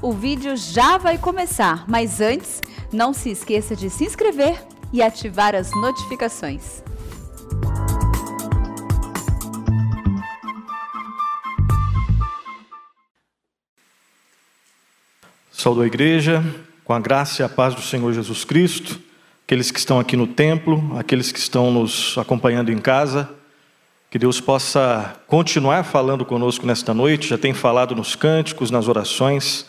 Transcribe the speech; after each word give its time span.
O 0.00 0.12
vídeo 0.12 0.56
já 0.56 0.96
vai 0.96 1.18
começar, 1.18 1.84
mas 1.88 2.20
antes, 2.20 2.62
não 2.92 3.12
se 3.12 3.30
esqueça 3.30 3.74
de 3.74 3.90
se 3.90 4.04
inscrever 4.04 4.62
e 4.92 5.02
ativar 5.02 5.56
as 5.56 5.72
notificações. 5.72 6.84
Saúde 15.50 15.82
a 15.82 15.86
igreja, 15.86 16.44
com 16.84 16.92
a 16.92 17.00
graça 17.00 17.42
e 17.42 17.44
a 17.44 17.48
paz 17.48 17.74
do 17.74 17.82
Senhor 17.82 18.12
Jesus 18.12 18.44
Cristo, 18.44 19.00
aqueles 19.44 19.72
que 19.72 19.80
estão 19.80 19.98
aqui 19.98 20.16
no 20.16 20.28
templo, 20.28 20.96
aqueles 20.96 21.32
que 21.32 21.40
estão 21.40 21.72
nos 21.72 22.16
acompanhando 22.16 22.70
em 22.70 22.78
casa, 22.78 23.28
que 24.08 24.18
Deus 24.18 24.40
possa 24.40 25.20
continuar 25.26 25.82
falando 25.82 26.24
conosco 26.24 26.64
nesta 26.64 26.94
noite, 26.94 27.26
já 27.26 27.36
tem 27.36 27.52
falado 27.52 27.96
nos 27.96 28.14
cânticos, 28.14 28.70
nas 28.70 28.86
orações, 28.86 29.66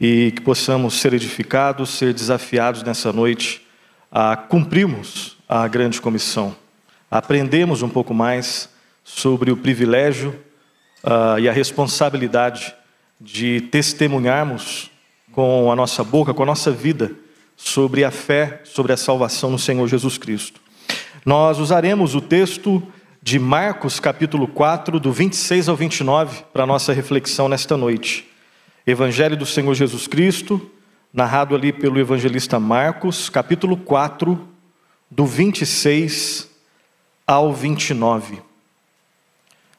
e 0.00 0.32
que 0.32 0.42
possamos 0.42 0.94
ser 0.94 1.14
edificados, 1.14 1.90
ser 1.90 2.12
desafiados 2.12 2.82
nessa 2.82 3.12
noite 3.12 3.66
a 4.10 4.36
cumprirmos 4.36 5.36
a 5.48 5.66
grande 5.68 6.00
comissão, 6.00 6.54
a 7.10 7.18
aprendermos 7.18 7.82
um 7.82 7.88
pouco 7.88 8.12
mais 8.12 8.68
sobre 9.02 9.50
o 9.50 9.56
privilégio 9.56 10.38
uh, 11.04 11.38
e 11.38 11.48
a 11.48 11.52
responsabilidade 11.52 12.74
de 13.20 13.62
testemunharmos 13.62 14.90
com 15.32 15.70
a 15.70 15.76
nossa 15.76 16.02
boca, 16.02 16.34
com 16.34 16.42
a 16.42 16.46
nossa 16.46 16.70
vida, 16.70 17.12
sobre 17.56 18.04
a 18.04 18.10
fé, 18.10 18.60
sobre 18.64 18.92
a 18.92 18.96
salvação 18.96 19.50
no 19.50 19.58
Senhor 19.58 19.86
Jesus 19.88 20.18
Cristo. 20.18 20.60
Nós 21.24 21.58
usaremos 21.58 22.14
o 22.14 22.20
texto 22.20 22.82
de 23.22 23.38
Marcos, 23.38 23.98
capítulo 23.98 24.46
4, 24.46 25.00
do 25.00 25.10
26 25.10 25.68
ao 25.68 25.76
29, 25.76 26.44
para 26.52 26.64
a 26.64 26.66
nossa 26.66 26.92
reflexão 26.92 27.48
nesta 27.48 27.76
noite. 27.76 28.28
Evangelho 28.86 29.36
do 29.36 29.44
Senhor 29.44 29.74
Jesus 29.74 30.06
Cristo, 30.06 30.70
narrado 31.12 31.56
ali 31.56 31.72
pelo 31.72 31.98
evangelista 31.98 32.60
Marcos, 32.60 33.28
capítulo 33.28 33.76
4, 33.76 34.48
do 35.10 35.26
26 35.26 36.48
ao 37.26 37.52
29. 37.52 38.40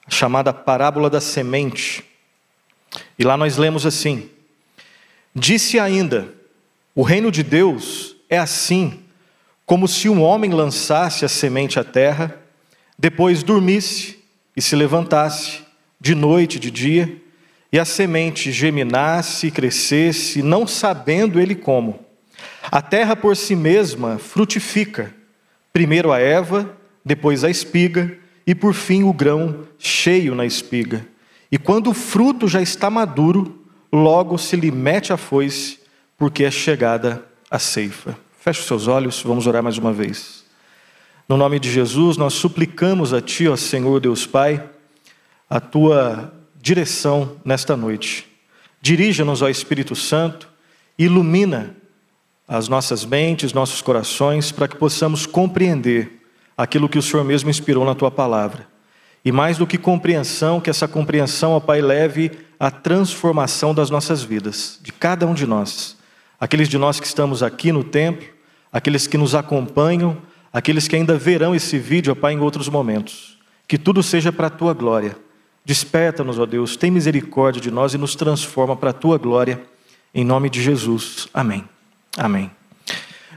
A 0.05 0.11
chamada 0.11 0.51
parábola 0.51 1.09
da 1.09 1.21
semente. 1.21 2.03
E 3.17 3.23
lá 3.23 3.37
nós 3.37 3.55
lemos 3.55 3.85
assim: 3.85 4.29
Disse 5.33 5.79
ainda: 5.79 6.33
O 6.93 7.01
reino 7.01 7.31
de 7.31 7.43
Deus 7.43 8.13
é 8.29 8.37
assim, 8.37 9.05
como 9.65 9.87
se 9.87 10.09
um 10.09 10.21
homem 10.21 10.51
lançasse 10.51 11.23
a 11.23 11.29
semente 11.29 11.79
à 11.79 11.83
terra, 11.85 12.37
depois 12.99 13.41
dormisse 13.41 14.21
e 14.53 14.61
se 14.61 14.75
levantasse, 14.75 15.61
de 15.97 16.13
noite 16.13 16.57
e 16.57 16.59
de 16.59 16.69
dia, 16.69 17.21
e 17.71 17.79
a 17.79 17.85
semente 17.85 18.51
geminasse 18.51 19.47
e 19.47 19.51
crescesse, 19.51 20.41
não 20.41 20.65
sabendo 20.65 21.39
ele 21.39 21.55
como. 21.55 21.99
A 22.71 22.81
terra 22.81 23.15
por 23.15 23.35
si 23.35 23.55
mesma 23.55 24.17
frutifica, 24.17 25.13
primeiro 25.73 26.11
a 26.11 26.19
erva, 26.19 26.69
depois 27.03 27.43
a 27.43 27.49
espiga, 27.49 28.17
e 28.45 28.55
por 28.55 28.73
fim 28.73 29.03
o 29.03 29.13
grão 29.13 29.65
cheio 29.77 30.33
na 30.33 30.45
espiga. 30.45 31.05
E 31.51 31.57
quando 31.57 31.89
o 31.89 31.93
fruto 31.93 32.47
já 32.47 32.61
está 32.61 32.89
maduro, 32.89 33.65
logo 33.91 34.37
se 34.37 34.55
lhe 34.55 34.71
mete 34.71 35.11
a 35.11 35.17
foice, 35.17 35.79
porque 36.17 36.43
é 36.43 36.51
chegada 36.51 37.23
a 37.49 37.59
ceifa. 37.59 38.17
Feche 38.39 38.61
os 38.61 38.67
seus 38.67 38.87
olhos, 38.87 39.21
vamos 39.21 39.47
orar 39.47 39.61
mais 39.61 39.77
uma 39.77 39.91
vez. 39.91 40.45
No 41.27 41.35
nome 41.35 41.59
de 41.59 41.69
Jesus, 41.69 42.15
nós 42.15 42.33
suplicamos 42.33 43.13
a 43.13 43.21
Ti, 43.21 43.49
ó 43.49 43.57
Senhor 43.57 43.99
Deus 43.99 44.25
Pai, 44.25 44.63
a 45.49 45.59
Tua 45.59 46.33
direção 46.67 47.37
nesta 47.45 47.77
noite. 47.77 48.27
Dirija-nos, 48.81 49.41
ó 49.41 49.47
Espírito 49.47 49.95
Santo, 49.95 50.49
ilumina 50.99 51.77
as 52.45 52.67
nossas 52.67 53.05
mentes, 53.05 53.53
nossos 53.53 53.81
corações, 53.81 54.51
para 54.51 54.67
que 54.67 54.75
possamos 54.75 55.25
compreender 55.25 56.21
aquilo 56.57 56.89
que 56.89 56.99
o 56.99 57.01
Senhor 57.01 57.23
mesmo 57.23 57.49
inspirou 57.49 57.85
na 57.85 57.95
Tua 57.95 58.11
palavra. 58.11 58.67
E 59.23 59.31
mais 59.31 59.57
do 59.57 59.65
que 59.65 59.77
compreensão, 59.77 60.59
que 60.59 60.69
essa 60.69 60.89
compreensão, 60.89 61.53
ó 61.53 61.59
Pai, 61.61 61.79
leve 61.81 62.31
à 62.59 62.69
transformação 62.69 63.73
das 63.73 63.89
nossas 63.89 64.21
vidas, 64.21 64.77
de 64.81 64.91
cada 64.91 65.25
um 65.25 65.33
de 65.33 65.47
nós. 65.47 65.95
Aqueles 66.37 66.67
de 66.67 66.77
nós 66.77 66.99
que 66.99 67.07
estamos 67.07 67.41
aqui 67.41 67.71
no 67.71 67.83
templo, 67.83 68.27
aqueles 68.73 69.07
que 69.07 69.17
nos 69.17 69.33
acompanham, 69.33 70.17
aqueles 70.51 70.85
que 70.85 70.97
ainda 70.97 71.17
verão 71.17 71.55
esse 71.55 71.79
vídeo, 71.79 72.11
ó 72.11 72.15
Pai, 72.15 72.33
em 72.33 72.39
outros 72.39 72.67
momentos. 72.67 73.37
Que 73.65 73.77
tudo 73.77 74.03
seja 74.03 74.33
para 74.33 74.47
a 74.47 74.49
Tua 74.49 74.73
glória. 74.73 75.26
Desperta-nos, 75.67 76.39
ó 76.39 76.45
Deus, 76.45 76.77
tem 76.77 76.89
misericórdia 76.89 77.61
de 77.61 77.69
nós 77.69 77.93
e 77.93 77.97
nos 77.97 78.15
transforma 78.15 78.73
para 78.73 78.91
a 78.91 78.93
Tua 78.93 79.17
glória. 79.17 79.61
Em 80.15 80.23
nome 80.23 80.49
de 80.49 80.61
Jesus. 80.61 81.27
Amém. 81.33 81.67
Amém. 82.17 82.49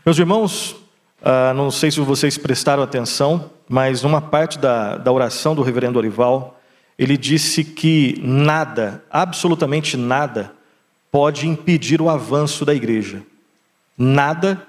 Meus 0.07 0.17
irmãos, 0.17 0.77
ah, 1.21 1.53
não 1.53 1.73
sei 1.73 1.91
se 1.91 1.99
vocês 1.99 2.39
prestaram 2.39 2.85
atenção, 2.85 3.51
mas 3.69 4.05
numa 4.05 4.21
parte 4.21 4.61
da, 4.61 4.97
da 4.97 5.11
oração 5.11 5.57
do 5.57 5.63
reverendo 5.63 5.99
Orival, 5.99 6.61
ele 6.97 7.17
disse 7.17 7.65
que 7.65 8.15
nada, 8.23 9.03
absolutamente 9.11 9.97
nada, 9.97 10.53
pode 11.11 11.49
impedir 11.49 12.01
o 12.01 12.09
avanço 12.09 12.65
da 12.65 12.73
igreja. 12.73 13.25
Nada 13.99 14.65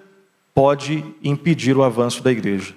pode 0.51 1.05
impedir 1.23 1.77
o 1.77 1.83
avanço 1.83 2.23
da 2.23 2.31
igreja. 2.31 2.73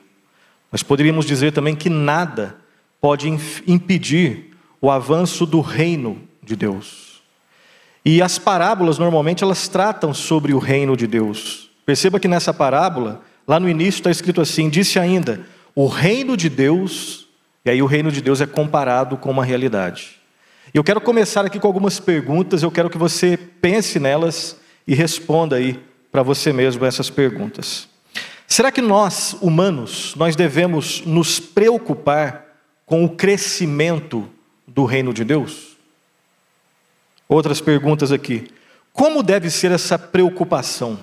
Mas 0.70 0.82
poderíamos 0.82 1.24
dizer 1.24 1.52
também 1.52 1.74
que 1.74 1.88
nada 1.88 2.58
pode 3.00 3.30
impedir 3.66 4.53
o 4.84 4.90
avanço 4.90 5.46
do 5.46 5.62
reino 5.62 6.20
de 6.42 6.54
Deus. 6.54 7.22
E 8.04 8.20
as 8.20 8.38
parábolas 8.38 8.98
normalmente 8.98 9.42
elas 9.42 9.66
tratam 9.66 10.12
sobre 10.12 10.52
o 10.52 10.58
reino 10.58 10.94
de 10.94 11.06
Deus. 11.06 11.70
Perceba 11.86 12.20
que 12.20 12.28
nessa 12.28 12.52
parábola, 12.52 13.22
lá 13.48 13.58
no 13.58 13.66
início 13.66 14.00
está 14.00 14.10
escrito 14.10 14.42
assim: 14.42 14.68
disse 14.68 14.98
ainda, 14.98 15.40
o 15.74 15.86
reino 15.86 16.36
de 16.36 16.50
Deus, 16.50 17.26
e 17.64 17.70
aí 17.70 17.80
o 17.80 17.86
reino 17.86 18.12
de 18.12 18.20
Deus 18.20 18.42
é 18.42 18.46
comparado 18.46 19.16
com 19.16 19.30
uma 19.30 19.42
realidade. 19.42 20.20
Eu 20.74 20.84
quero 20.84 21.00
começar 21.00 21.46
aqui 21.46 21.58
com 21.58 21.66
algumas 21.66 21.98
perguntas, 21.98 22.62
eu 22.62 22.70
quero 22.70 22.90
que 22.90 22.98
você 22.98 23.38
pense 23.38 23.98
nelas 23.98 24.54
e 24.86 24.94
responda 24.94 25.56
aí 25.56 25.80
para 26.12 26.22
você 26.22 26.52
mesmo 26.52 26.84
essas 26.84 27.08
perguntas. 27.08 27.88
Será 28.46 28.70
que 28.70 28.82
nós, 28.82 29.34
humanos, 29.40 30.14
nós 30.14 30.36
devemos 30.36 31.02
nos 31.06 31.40
preocupar 31.40 32.44
com 32.84 33.02
o 33.02 33.08
crescimento 33.08 34.28
do 34.74 34.84
reino 34.84 35.14
de 35.14 35.24
Deus? 35.24 35.76
Outras 37.28 37.60
perguntas 37.60 38.12
aqui. 38.12 38.48
Como 38.92 39.22
deve 39.22 39.48
ser 39.48 39.70
essa 39.70 39.98
preocupação? 39.98 41.02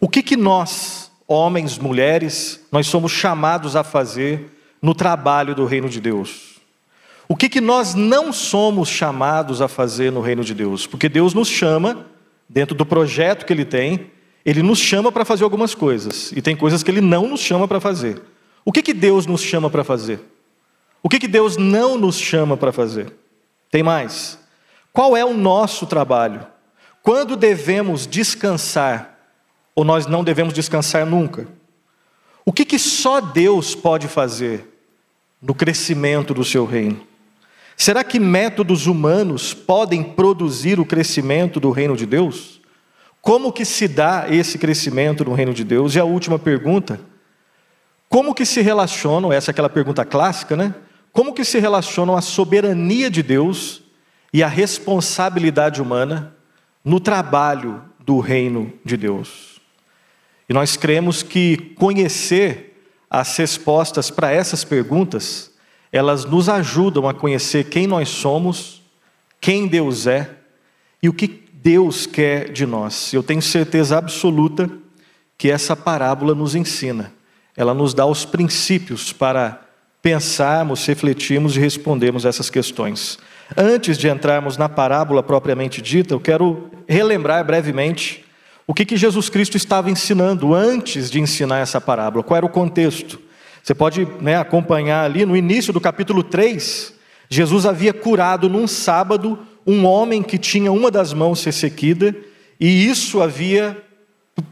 O 0.00 0.08
que 0.08 0.22
que 0.22 0.36
nós 0.36 1.10
homens, 1.26 1.78
mulheres, 1.78 2.60
nós 2.70 2.86
somos 2.86 3.12
chamados 3.12 3.76
a 3.76 3.82
fazer 3.82 4.52
no 4.80 4.94
trabalho 4.94 5.54
do 5.54 5.64
reino 5.64 5.88
de 5.88 6.00
Deus. 6.00 6.60
O 7.26 7.34
que, 7.34 7.48
que 7.48 7.60
nós 7.60 7.94
não 7.94 8.32
somos 8.32 8.88
chamados 8.88 9.62
a 9.62 9.68
fazer 9.68 10.12
no 10.12 10.20
reino 10.20 10.44
de 10.44 10.52
Deus? 10.52 10.86
Porque 10.86 11.08
Deus 11.08 11.32
nos 11.32 11.48
chama, 11.48 12.06
dentro 12.46 12.74
do 12.74 12.84
projeto 12.84 13.46
que 13.46 13.52
Ele 13.52 13.64
tem, 13.64 14.10
Ele 14.44 14.62
nos 14.62 14.78
chama 14.78 15.10
para 15.10 15.24
fazer 15.24 15.42
algumas 15.42 15.74
coisas, 15.74 16.32
e 16.32 16.42
tem 16.42 16.54
coisas 16.54 16.82
que 16.82 16.90
Ele 16.90 17.00
não 17.00 17.26
nos 17.26 17.40
chama 17.40 17.66
para 17.66 17.80
fazer. 17.80 18.20
O 18.62 18.70
que, 18.70 18.82
que 18.82 18.92
Deus 18.92 19.26
nos 19.26 19.40
chama 19.40 19.70
para 19.70 19.82
fazer? 19.82 20.20
O 21.04 21.08
que, 21.10 21.18
que 21.18 21.28
Deus 21.28 21.58
não 21.58 21.98
nos 21.98 22.18
chama 22.18 22.56
para 22.56 22.72
fazer? 22.72 23.12
Tem 23.70 23.82
mais. 23.82 24.38
Qual 24.90 25.14
é 25.14 25.22
o 25.22 25.34
nosso 25.34 25.86
trabalho? 25.86 26.46
Quando 27.02 27.36
devemos 27.36 28.06
descansar 28.06 29.18
ou 29.74 29.84
nós 29.84 30.06
não 30.06 30.24
devemos 30.24 30.54
descansar 30.54 31.04
nunca? 31.04 31.46
O 32.42 32.50
que, 32.54 32.64
que 32.64 32.78
só 32.78 33.20
Deus 33.20 33.74
pode 33.74 34.08
fazer 34.08 34.66
no 35.42 35.54
crescimento 35.54 36.32
do 36.32 36.42
seu 36.42 36.64
reino? 36.64 37.06
Será 37.76 38.02
que 38.02 38.18
métodos 38.18 38.86
humanos 38.86 39.52
podem 39.52 40.02
produzir 40.02 40.80
o 40.80 40.86
crescimento 40.86 41.60
do 41.60 41.70
reino 41.70 41.98
de 41.98 42.06
Deus? 42.06 42.62
Como 43.20 43.52
que 43.52 43.66
se 43.66 43.86
dá 43.86 44.24
esse 44.30 44.56
crescimento 44.56 45.22
no 45.22 45.34
reino 45.34 45.52
de 45.52 45.64
Deus? 45.64 45.94
E 45.94 46.00
a 46.00 46.04
última 46.04 46.38
pergunta, 46.38 46.98
como 48.08 48.34
que 48.34 48.46
se 48.46 48.62
relacionam, 48.62 49.30
essa 49.30 49.50
é 49.50 49.52
aquela 49.52 49.68
pergunta 49.68 50.02
clássica, 50.02 50.56
né? 50.56 50.74
Como 51.14 51.32
que 51.32 51.44
se 51.44 51.60
relacionam 51.60 52.16
a 52.16 52.20
soberania 52.20 53.08
de 53.08 53.22
Deus 53.22 53.82
e 54.32 54.42
a 54.42 54.48
responsabilidade 54.48 55.80
humana 55.80 56.34
no 56.84 56.98
trabalho 56.98 57.84
do 58.00 58.18
reino 58.18 58.72
de 58.84 58.96
Deus? 58.96 59.60
E 60.48 60.52
nós 60.52 60.76
cremos 60.76 61.22
que 61.22 61.72
conhecer 61.76 62.84
as 63.08 63.36
respostas 63.36 64.10
para 64.10 64.32
essas 64.32 64.64
perguntas, 64.64 65.52
elas 65.92 66.24
nos 66.24 66.48
ajudam 66.48 67.08
a 67.08 67.14
conhecer 67.14 67.68
quem 67.68 67.86
nós 67.86 68.08
somos, 68.08 68.82
quem 69.40 69.68
Deus 69.68 70.08
é 70.08 70.28
e 71.00 71.08
o 71.08 71.12
que 71.14 71.28
Deus 71.52 72.06
quer 72.06 72.50
de 72.50 72.66
nós. 72.66 73.12
Eu 73.12 73.22
tenho 73.22 73.40
certeza 73.40 73.96
absoluta 73.96 74.68
que 75.38 75.48
essa 75.48 75.76
parábola 75.76 76.34
nos 76.34 76.56
ensina. 76.56 77.12
Ela 77.56 77.72
nos 77.72 77.94
dá 77.94 78.04
os 78.04 78.24
princípios 78.24 79.12
para 79.12 79.63
pensarmos, 80.04 80.84
refletirmos 80.84 81.56
e 81.56 81.60
respondermos 81.60 82.26
essas 82.26 82.50
questões. 82.50 83.18
Antes 83.56 83.96
de 83.96 84.06
entrarmos 84.06 84.58
na 84.58 84.68
parábola 84.68 85.22
propriamente 85.22 85.80
dita, 85.80 86.12
eu 86.12 86.20
quero 86.20 86.70
relembrar 86.86 87.42
brevemente 87.42 88.22
o 88.66 88.74
que, 88.74 88.84
que 88.84 88.98
Jesus 88.98 89.30
Cristo 89.30 89.56
estava 89.56 89.90
ensinando 89.90 90.54
antes 90.54 91.10
de 91.10 91.18
ensinar 91.20 91.60
essa 91.60 91.80
parábola, 91.80 92.22
qual 92.22 92.36
era 92.36 92.44
o 92.44 92.50
contexto. 92.50 93.18
Você 93.62 93.74
pode 93.74 94.06
né, 94.20 94.36
acompanhar 94.36 95.06
ali 95.06 95.24
no 95.24 95.34
início 95.34 95.72
do 95.72 95.80
capítulo 95.80 96.22
3, 96.22 96.92
Jesus 97.30 97.64
havia 97.64 97.94
curado 97.94 98.46
num 98.46 98.66
sábado 98.66 99.38
um 99.66 99.86
homem 99.86 100.22
que 100.22 100.36
tinha 100.36 100.70
uma 100.70 100.90
das 100.90 101.14
mãos 101.14 101.42
ressequida, 101.42 102.14
e 102.60 102.86
isso 102.86 103.22
havia 103.22 103.82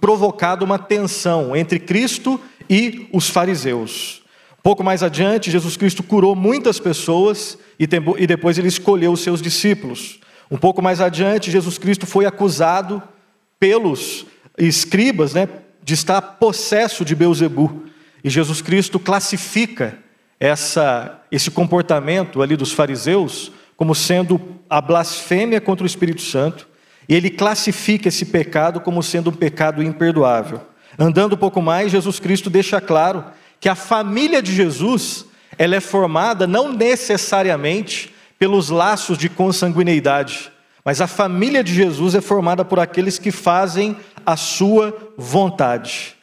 provocado 0.01 0.65
uma 0.65 0.79
tensão 0.79 1.55
entre 1.55 1.79
Cristo 1.79 2.41
e 2.71 3.07
os 3.13 3.29
fariseus. 3.29 4.22
Pouco 4.63 4.85
mais 4.85 5.03
adiante, 5.03 5.51
Jesus 5.51 5.77
Cristo 5.77 6.03
curou 6.03 6.37
muitas 6.37 6.79
pessoas 6.79 7.59
e 7.79 7.87
depois 8.27 8.59
ele 8.59 8.69
escolheu 8.69 9.13
os 9.13 9.21
seus 9.21 9.43
discípulos. 9.43 10.21
Um 10.51 10.57
pouco 10.57 10.81
mais 10.81 11.01
adiante, 11.01 11.51
Jesus 11.51 11.79
Cristo 11.79 12.07
foi 12.07 12.27
acusado 12.27 13.03
pelos 13.59 14.27
escribas 14.57 15.35
né, 15.35 15.49
de 15.83 15.95
estar 15.95 16.21
possesso 16.21 17.05
de 17.05 17.15
Beuzebu. 17.15 17.87
E 18.23 18.31
Jesus 18.31 18.63
Cristo 18.63 19.01
classifica 19.01 19.99
essa, 20.39 21.21
esse 21.31 21.51
comportamento 21.51 22.43
ali 22.43 22.57
dos 22.57 22.73
fariseus 22.73 23.51
como 23.77 23.97
sendo 23.97 24.41
a 24.71 24.81
blasfêmia 24.81 25.61
contra 25.61 25.83
o 25.83 25.87
Espírito 25.87 26.23
Santo, 26.23 26.69
e 27.09 27.17
ele 27.17 27.29
classifica 27.29 28.09
esse 28.09 28.27
pecado 28.27 28.81
como 28.81 29.03
sendo 29.03 29.31
um 29.31 29.33
pecado 29.33 29.83
imperdoável. 29.83 30.61
Andando 30.97 31.35
um 31.35 31.39
pouco 31.39 31.61
mais, 31.61 31.91
Jesus 31.91 32.21
Cristo 32.21 32.49
deixa 32.49 32.81
claro 32.81 33.25
que 33.63 33.69
a 33.69 33.77
família 33.77 34.43
de 34.43 34.53
Jesus, 34.53 35.25
ela 35.57 35.77
é 35.77 35.81
formada 35.81 36.49
não 36.49 36.73
necessariamente 36.73 38.13
pelos 38.37 38.71
laços 38.71 39.17
de 39.17 39.29
consanguineidade, 39.29 40.51
mas 40.85 41.01
a 41.01 41.07
família 41.07 41.63
de 41.63 41.73
Jesus 41.73 42.17
é 42.17 42.21
formada 42.21 42.65
por 42.65 42.81
aqueles 42.81 43.21
que 43.21 43.31
fazem 43.31 43.97
a 44.27 44.37
sua 44.37 45.15
vontade. 45.17 46.17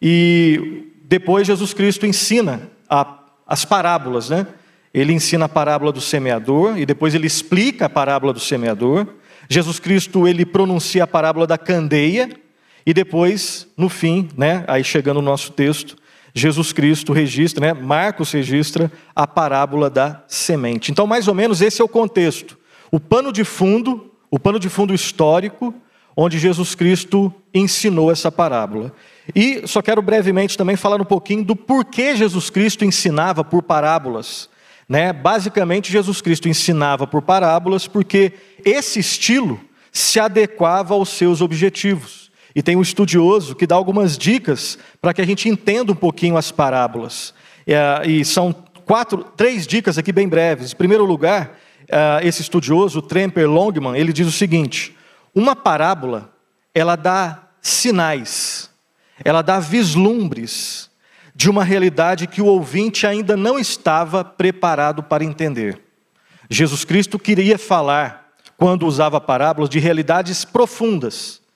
E 0.00 0.86
depois 1.04 1.46
Jesus 1.46 1.74
Cristo 1.74 2.06
ensina 2.06 2.70
a, 2.88 3.18
as 3.46 3.66
parábolas, 3.66 4.30
né? 4.30 4.46
Ele 4.94 5.12
ensina 5.12 5.44
a 5.44 5.48
parábola 5.48 5.92
do 5.92 6.00
semeador 6.00 6.78
e 6.78 6.86
depois 6.86 7.14
ele 7.14 7.26
explica 7.26 7.84
a 7.84 7.90
parábola 7.90 8.32
do 8.32 8.40
semeador. 8.40 9.06
Jesus 9.46 9.78
Cristo 9.78 10.26
ele 10.26 10.46
pronuncia 10.46 11.04
a 11.04 11.06
parábola 11.06 11.46
da 11.46 11.58
candeia 11.58 12.30
e 12.86 12.94
depois, 12.94 13.68
no 13.76 13.90
fim, 13.90 14.30
né, 14.38 14.64
aí 14.66 14.82
chegando 14.82 15.20
no 15.20 15.26
nosso 15.30 15.52
texto, 15.52 15.98
Jesus 16.38 16.72
Cristo 16.72 17.12
registra, 17.12 17.74
né, 17.74 17.80
Marcos 17.80 18.32
registra 18.32 18.90
a 19.14 19.26
parábola 19.26 19.90
da 19.90 20.22
semente. 20.26 20.90
Então, 20.90 21.06
mais 21.06 21.28
ou 21.28 21.34
menos 21.34 21.60
esse 21.60 21.82
é 21.82 21.84
o 21.84 21.88
contexto. 21.88 22.56
O 22.90 22.98
pano 22.98 23.32
de 23.32 23.44
fundo, 23.44 24.10
o 24.30 24.38
pano 24.38 24.58
de 24.58 24.68
fundo 24.68 24.94
histórico, 24.94 25.74
onde 26.16 26.38
Jesus 26.38 26.74
Cristo 26.74 27.32
ensinou 27.54 28.10
essa 28.10 28.32
parábola. 28.32 28.92
E 29.34 29.66
só 29.66 29.80
quero 29.80 30.02
brevemente 30.02 30.56
também 30.56 30.74
falar 30.74 31.00
um 31.00 31.04
pouquinho 31.04 31.44
do 31.44 31.54
porquê 31.54 32.16
Jesus 32.16 32.50
Cristo 32.50 32.84
ensinava 32.84 33.44
por 33.44 33.62
parábolas. 33.62 34.48
Né? 34.88 35.12
Basicamente, 35.12 35.92
Jesus 35.92 36.20
Cristo 36.20 36.48
ensinava 36.48 37.06
por 37.06 37.22
parábolas 37.22 37.86
porque 37.86 38.32
esse 38.64 38.98
estilo 38.98 39.60
se 39.92 40.18
adequava 40.18 40.94
aos 40.94 41.10
seus 41.10 41.40
objetivos. 41.40 42.27
E 42.58 42.62
tem 42.62 42.74
um 42.74 42.82
estudioso 42.82 43.54
que 43.54 43.68
dá 43.68 43.76
algumas 43.76 44.18
dicas 44.18 44.76
para 45.00 45.14
que 45.14 45.20
a 45.20 45.24
gente 45.24 45.48
entenda 45.48 45.92
um 45.92 45.94
pouquinho 45.94 46.36
as 46.36 46.50
parábolas. 46.50 47.32
E 48.04 48.24
são 48.24 48.52
quatro, 48.84 49.18
três 49.36 49.64
dicas 49.64 49.96
aqui 49.96 50.10
bem 50.10 50.26
breves. 50.28 50.72
Em 50.72 50.76
primeiro 50.76 51.04
lugar, 51.04 51.56
esse 52.20 52.42
estudioso, 52.42 53.00
Tremper 53.00 53.48
Longman, 53.48 53.96
ele 53.96 54.12
diz 54.12 54.26
o 54.26 54.32
seguinte: 54.32 54.92
uma 55.32 55.54
parábola, 55.54 56.32
ela 56.74 56.96
dá 56.96 57.44
sinais, 57.62 58.68
ela 59.24 59.40
dá 59.40 59.60
vislumbres 59.60 60.90
de 61.36 61.48
uma 61.48 61.62
realidade 61.62 62.26
que 62.26 62.42
o 62.42 62.46
ouvinte 62.46 63.06
ainda 63.06 63.36
não 63.36 63.56
estava 63.56 64.24
preparado 64.24 65.00
para 65.00 65.22
entender. 65.22 65.80
Jesus 66.50 66.84
Cristo 66.84 67.20
queria 67.20 67.56
falar, 67.56 68.32
quando 68.56 68.84
usava 68.84 69.20
parábolas, 69.20 69.70
de 69.70 69.78
realidades 69.78 70.44
profundas. 70.44 71.46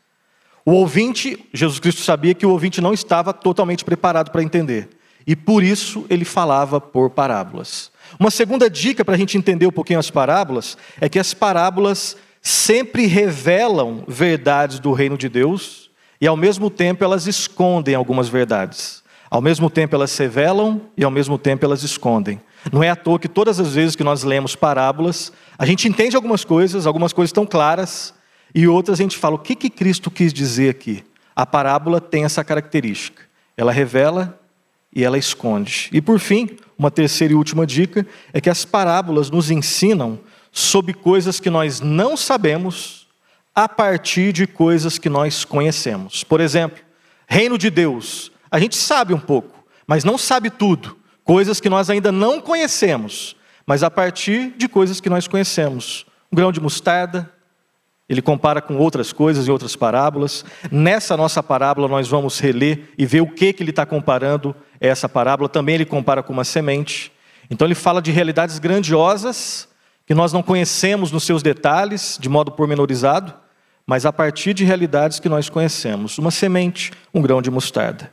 O 0.65 0.73
ouvinte, 0.73 1.49
Jesus 1.53 1.81
Cristo 1.81 2.03
sabia 2.03 2.35
que 2.35 2.47
o 2.47 2.51
ouvinte 2.51 2.81
não 2.81 2.93
estava 2.93 3.33
totalmente 3.33 3.85
preparado 3.85 4.31
para 4.31 4.43
entender. 4.43 4.89
E 5.27 5.35
por 5.35 5.63
isso 5.63 6.05
ele 6.09 6.25
falava 6.25 6.81
por 6.81 7.11
parábolas. 7.11 7.91
Uma 8.19 8.31
segunda 8.31 8.69
dica 8.69 9.05
para 9.05 9.15
a 9.15 9.19
gente 9.19 9.37
entender 9.39 9.67
um 9.67 9.73
pouquinho 9.73 9.99
as 9.99 10.11
parábolas 10.11 10.77
é 11.01 11.09
que 11.09 11.19
as 11.19 11.35
parábolas 11.35 12.17
sempre 12.41 13.07
revelam 13.07 14.05
verdades 14.07 14.79
do 14.79 14.93
reino 14.93 15.17
de 15.17 15.29
Deus 15.29 15.91
e 16.21 16.27
ao 16.27 16.37
mesmo 16.37 16.71
tempo 16.71 17.05
elas 17.05 17.27
escondem 17.27 17.95
algumas 17.95 18.29
verdades. 18.29 19.03
Ao 19.31 19.41
mesmo 19.41 19.71
tempo 19.71 19.95
elas 19.95 20.17
revelam 20.17 20.83
e 20.97 21.03
ao 21.03 21.11
mesmo 21.11 21.39
tempo 21.39 21.65
elas 21.65 21.83
escondem. 21.83 22.41
Não 22.71 22.83
é 22.83 22.91
à 22.91 22.97
toa 22.97 23.19
que 23.19 23.29
todas 23.29 23.59
as 23.59 23.75
vezes 23.75 23.97
que 23.97 24.05
nós 24.05 24.23
lemos 24.23 24.55
parábolas, 24.55 25.33
a 25.59 25.65
gente 25.65 25.89
entende 25.89 26.15
algumas 26.15 26.45
coisas, 26.45 26.87
algumas 26.87 27.13
coisas 27.13 27.31
estão 27.31 27.47
claras, 27.47 28.13
e 28.55 28.67
outras 28.69 28.99
a 28.99 29.03
gente 29.03 29.17
fala, 29.17 29.37
o 29.37 29.39
que, 29.39 29.55
que 29.55 29.71
Cristo 29.71 30.11
quis 30.11 30.33
dizer 30.33 30.71
aqui? 30.71 31.05
A 31.35 31.47
parábola 31.47 32.01
tem 32.01 32.25
essa 32.25 32.45
característica. 32.45 33.23
Ela 33.57 33.73
revela 33.73 34.39
e 34.95 35.03
ela 35.03 35.17
esconde. 35.17 35.89
E 35.93 36.01
por 36.01 36.19
fim, 36.19 36.51
uma 36.77 36.91
terceira 36.91 37.33
e 37.33 37.37
última 37.37 37.67
dica 37.67 38.07
é 38.33 38.41
que 38.41 38.51
as 38.51 38.65
parábolas 38.65 39.31
nos 39.31 39.51
ensinam 39.51 40.19
sobre 40.51 40.93
coisas 40.93 41.41
que 41.41 41.49
nós 41.49 41.81
não 41.81 42.17
sabemos 42.17 43.09
a 43.55 43.69
partir 43.69 44.33
de 44.33 44.47
coisas 44.47 44.99
que 44.99 45.09
nós 45.09 45.45
conhecemos. 45.45 46.25
Por 46.25 46.41
exemplo, 46.41 46.83
reino 47.27 47.57
de 47.57 47.71
Deus 47.71 48.33
a 48.53 48.61
gente 48.61 48.77
sabe 48.77 49.15
um 49.15 49.19
pouco, 49.19 49.65
mas 49.87 50.05
não 50.05 50.19
sabe 50.19 50.51
tudo. 50.51 50.95
Coisas 51.25 51.59
que 51.59 51.71
nós 51.71 51.89
ainda 51.89 52.13
não 52.13 52.39
conhecemos, 52.39 53.35
mas 53.65 53.83
a 53.83 53.91
partir 53.91 54.51
de 54.59 54.69
coisas 54.69 55.01
que 55.01 55.09
nós 55.09 55.27
conhecemos. 55.27 56.05
Um 56.31 56.37
grão 56.37 56.53
de 56.53 56.61
mostarda, 56.61 57.33
ele 58.13 58.21
compara 58.21 58.61
com 58.61 58.77
outras 58.77 59.11
coisas 59.11 59.47
e 59.47 59.51
outras 59.51 59.75
parábolas. 59.75 60.45
Nessa 60.71 61.17
nossa 61.17 61.43
parábola, 61.43 61.89
nós 61.89 62.07
vamos 62.09 62.39
reler 62.39 62.91
e 62.99 63.07
ver 63.07 63.23
o 63.23 63.27
que, 63.27 63.55
que 63.55 63.63
ele 63.63 63.71
está 63.71 63.87
comparando 63.87 64.55
essa 64.79 65.09
parábola. 65.09 65.49
Também 65.49 65.77
ele 65.77 65.87
compara 65.87 66.23
com 66.23 66.31
uma 66.31 66.45
semente. 66.45 67.11
Então, 67.51 67.67
ele 67.67 67.75
fala 67.75 68.03
de 68.03 68.11
realidades 68.13 68.59
grandiosas 68.59 69.67
que 70.05 70.13
nós 70.13 70.31
não 70.31 70.43
conhecemos 70.43 71.11
nos 71.11 71.25
seus 71.25 71.43
detalhes, 71.43 72.19
de 72.21 72.29
modo 72.29 72.53
pormenorizado, 72.53 73.33
mas 73.87 74.05
a 74.05 74.13
partir 74.13 74.53
de 74.53 74.63
realidades 74.63 75.19
que 75.19 75.29
nós 75.29 75.49
conhecemos. 75.49 76.19
Uma 76.19 76.31
semente, 76.31 76.93
um 77.15 77.23
grão 77.23 77.41
de 77.41 77.51
mostarda. 77.51 78.13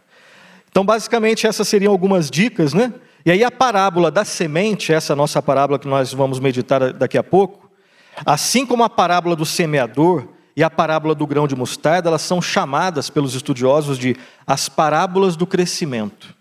Então, 0.71 0.85
basicamente, 0.85 1.45
essas 1.45 1.67
seriam 1.67 1.91
algumas 1.91 2.31
dicas, 2.31 2.73
né? 2.73 2.93
E 3.25 3.31
aí 3.31 3.43
a 3.43 3.51
parábola 3.51 4.09
da 4.09 4.23
semente, 4.23 4.93
essa 4.93 5.13
nossa 5.13 5.41
parábola 5.41 5.77
que 5.77 5.89
nós 5.89 6.13
vamos 6.13 6.39
meditar 6.39 6.93
daqui 6.93 7.17
a 7.17 7.23
pouco, 7.23 7.68
assim 8.25 8.65
como 8.65 8.83
a 8.83 8.89
parábola 8.89 9.35
do 9.35 9.45
semeador 9.45 10.27
e 10.55 10.63
a 10.63 10.69
parábola 10.69 11.15
do 11.15 11.25
grão 11.25 11.47
de 11.47 11.55
mostarda, 11.55 12.09
elas 12.09 12.21
são 12.21 12.41
chamadas 12.41 13.09
pelos 13.09 13.33
estudiosos 13.33 13.97
de 13.97 14.15
as 14.45 14.67
parábolas 14.67 15.35
do 15.35 15.47
crescimento. 15.47 16.35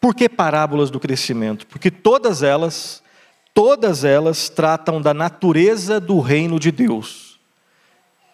Por 0.00 0.14
que 0.14 0.28
parábolas 0.28 0.90
do 0.90 0.98
crescimento? 0.98 1.66
Porque 1.66 1.90
todas 1.90 2.42
elas, 2.42 3.02
todas 3.54 4.04
elas 4.04 4.48
tratam 4.48 5.00
da 5.00 5.14
natureza 5.14 6.00
do 6.00 6.20
reino 6.20 6.58
de 6.58 6.72
Deus. 6.72 7.38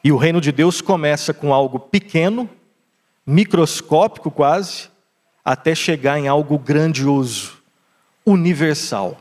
E 0.03 0.11
o 0.11 0.17
reino 0.17 0.41
de 0.41 0.51
Deus 0.51 0.81
começa 0.81 1.35
com 1.35 1.53
algo 1.53 1.79
pequeno, 1.79 2.49
microscópico 3.27 4.31
quase, 4.31 4.89
até 5.45 5.75
chegar 5.75 6.19
em 6.19 6.27
algo 6.27 6.59
grandioso, 6.59 7.59
universal. 8.25 9.21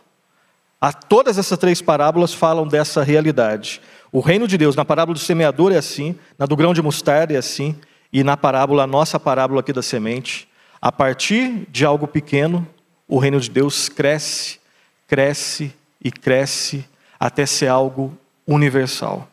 A 0.79 0.93
todas 0.93 1.37
essas 1.37 1.57
três 1.57 1.81
parábolas 1.81 2.33
falam 2.33 2.67
dessa 2.67 3.03
realidade. 3.03 3.81
O 4.11 4.19
reino 4.19 4.47
de 4.47 4.57
Deus, 4.57 4.75
na 4.75 4.85
parábola 4.85 5.15
do 5.15 5.19
semeador 5.19 5.71
é 5.71 5.77
assim, 5.77 6.15
na 6.37 6.45
do 6.45 6.55
grão 6.55 6.73
de 6.73 6.81
mostarda 6.81 7.33
é 7.33 7.37
assim, 7.37 7.75
e 8.13 8.23
na 8.23 8.37
parábola, 8.37 8.83
a 8.83 8.87
nossa 8.87 9.19
parábola 9.19 9.61
aqui 9.61 9.73
da 9.73 9.81
semente, 9.81 10.47
a 10.81 10.91
partir 10.91 11.67
de 11.69 11.83
algo 11.83 12.07
pequeno, 12.07 12.65
o 13.07 13.17
reino 13.17 13.39
de 13.39 13.49
Deus 13.49 13.89
cresce, 13.89 14.59
cresce 15.07 15.73
e 16.03 16.11
cresce 16.11 16.85
até 17.19 17.45
ser 17.45 17.67
algo 17.67 18.15
universal. 18.45 19.27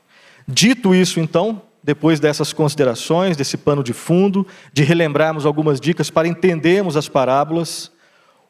Dito 0.48 0.94
isso, 0.94 1.20
então, 1.20 1.60
depois 1.82 2.18
dessas 2.18 2.52
considerações, 2.52 3.36
desse 3.36 3.58
pano 3.58 3.84
de 3.84 3.92
fundo, 3.92 4.46
de 4.72 4.82
relembrarmos 4.82 5.44
algumas 5.44 5.78
dicas 5.78 6.08
para 6.08 6.26
entendermos 6.26 6.96
as 6.96 7.08
parábolas, 7.08 7.92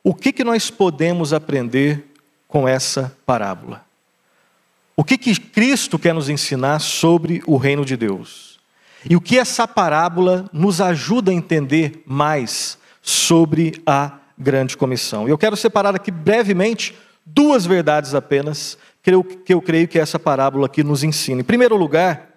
o 0.03 0.15
que, 0.15 0.33
que 0.33 0.45
nós 0.45 0.71
podemos 0.71 1.33
aprender 1.33 2.14
com 2.55 2.69
essa 2.69 3.13
parábola? 3.27 3.85
O 4.97 5.03
que, 5.03 5.19
que 5.19 5.35
Cristo 5.41 5.99
quer 5.99 6.15
nos 6.15 6.29
ensinar 6.29 6.79
sobre 6.79 7.43
o 7.49 7.57
reino 7.57 7.85
de 7.85 7.97
Deus? 7.97 8.61
E 9.11 9.17
o 9.17 9.21
que 9.21 9.41
essa 9.41 9.67
parábola 9.67 10.49
nos 10.53 10.81
ajuda 10.81 11.33
a 11.33 11.35
entender 11.35 12.05
mais 12.07 12.79
sobre 13.03 13.83
a 13.85 14.21
grande 14.39 14.77
comissão. 14.77 15.29
Eu 15.29 15.37
quero 15.37 15.57
separar 15.57 15.97
aqui 15.97 16.13
brevemente 16.13 16.95
duas 17.27 17.67
verdades 17.67 18.15
apenas 18.15 18.79
que 19.03 19.53
eu 19.53 19.61
creio 19.61 19.89
que 19.89 19.99
essa 19.99 20.21
parábola 20.21 20.67
aqui 20.67 20.85
nos 20.85 21.03
ensina. 21.03 21.41
Em 21.41 21.45
primeiro 21.45 21.77
lugar, 21.77 22.37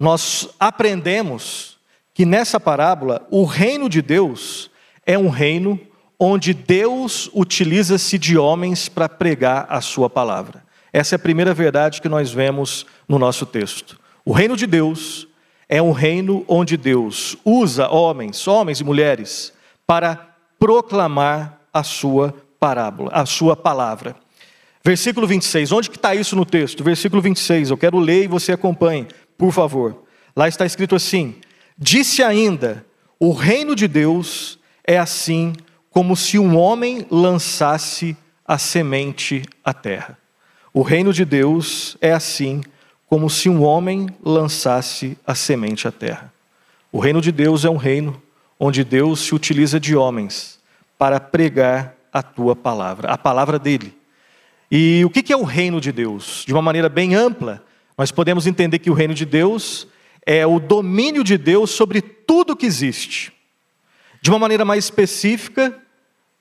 nós 0.00 0.48
aprendemos 0.58 1.78
que 2.12 2.26
nessa 2.26 2.58
parábola 2.58 3.24
o 3.30 3.44
reino 3.44 3.88
de 3.88 4.02
Deus 4.02 4.68
é 5.06 5.16
um 5.16 5.28
reino 5.28 5.78
onde 6.18 6.52
Deus 6.52 7.30
utiliza-se 7.32 8.18
de 8.18 8.36
homens 8.36 8.88
para 8.88 9.08
pregar 9.08 9.66
a 9.68 9.80
sua 9.80 10.10
palavra. 10.10 10.64
Essa 10.92 11.14
é 11.14 11.16
a 11.16 11.20
primeira 11.20 11.54
verdade 11.54 12.00
que 12.00 12.08
nós 12.08 12.32
vemos 12.32 12.84
no 13.08 13.18
nosso 13.18 13.46
texto. 13.46 13.98
O 14.24 14.32
reino 14.32 14.56
de 14.56 14.66
Deus 14.66 15.28
é 15.68 15.80
um 15.80 15.92
reino 15.92 16.44
onde 16.48 16.76
Deus 16.76 17.36
usa 17.44 17.88
homens, 17.88 18.48
homens 18.48 18.80
e 18.80 18.84
mulheres, 18.84 19.52
para 19.86 20.34
proclamar 20.58 21.60
a 21.72 21.82
sua 21.82 22.34
parábola, 22.58 23.10
a 23.12 23.24
sua 23.24 23.54
palavra. 23.54 24.16
Versículo 24.82 25.26
26, 25.26 25.70
onde 25.70 25.90
que 25.90 25.96
está 25.96 26.14
isso 26.14 26.34
no 26.34 26.44
texto? 26.44 26.82
Versículo 26.82 27.20
26, 27.20 27.70
eu 27.70 27.76
quero 27.76 27.98
ler 27.98 28.24
e 28.24 28.28
você 28.28 28.52
acompanhe, 28.52 29.06
por 29.36 29.52
favor. 29.52 30.04
Lá 30.34 30.48
está 30.48 30.64
escrito 30.64 30.96
assim: 30.96 31.36
Disse 31.76 32.22
ainda, 32.22 32.84
o 33.20 33.32
reino 33.32 33.76
de 33.76 33.86
Deus 33.86 34.58
é 34.84 34.98
assim 34.98 35.52
como 35.98 36.14
se 36.14 36.38
um 36.38 36.56
homem 36.56 37.04
lançasse 37.10 38.16
a 38.46 38.56
semente 38.56 39.42
à 39.64 39.74
terra. 39.74 40.16
O 40.72 40.80
reino 40.80 41.12
de 41.12 41.24
Deus 41.24 41.96
é 42.00 42.12
assim 42.12 42.62
como 43.08 43.28
se 43.28 43.48
um 43.48 43.64
homem 43.64 44.08
lançasse 44.22 45.18
a 45.26 45.34
semente 45.34 45.88
à 45.88 45.90
terra. 45.90 46.32
O 46.92 47.00
reino 47.00 47.20
de 47.20 47.32
Deus 47.32 47.64
é 47.64 47.68
um 47.68 47.76
reino 47.76 48.22
onde 48.60 48.84
Deus 48.84 49.18
se 49.18 49.34
utiliza 49.34 49.80
de 49.80 49.96
homens 49.96 50.60
para 50.96 51.18
pregar 51.18 51.96
a 52.12 52.22
tua 52.22 52.54
palavra, 52.54 53.10
a 53.10 53.18
palavra 53.18 53.58
dele. 53.58 53.92
E 54.70 55.04
o 55.04 55.10
que 55.10 55.32
é 55.32 55.36
o 55.36 55.42
reino 55.42 55.80
de 55.80 55.90
Deus? 55.90 56.44
De 56.46 56.52
uma 56.52 56.62
maneira 56.62 56.88
bem 56.88 57.16
ampla, 57.16 57.60
nós 57.98 58.12
podemos 58.12 58.46
entender 58.46 58.78
que 58.78 58.88
o 58.88 58.94
reino 58.94 59.14
de 59.14 59.26
Deus 59.26 59.88
é 60.24 60.46
o 60.46 60.60
domínio 60.60 61.24
de 61.24 61.36
Deus 61.36 61.72
sobre 61.72 62.00
tudo 62.00 62.54
que 62.54 62.66
existe. 62.66 63.32
De 64.22 64.30
uma 64.30 64.38
maneira 64.38 64.64
mais 64.64 64.84
específica, 64.84 65.74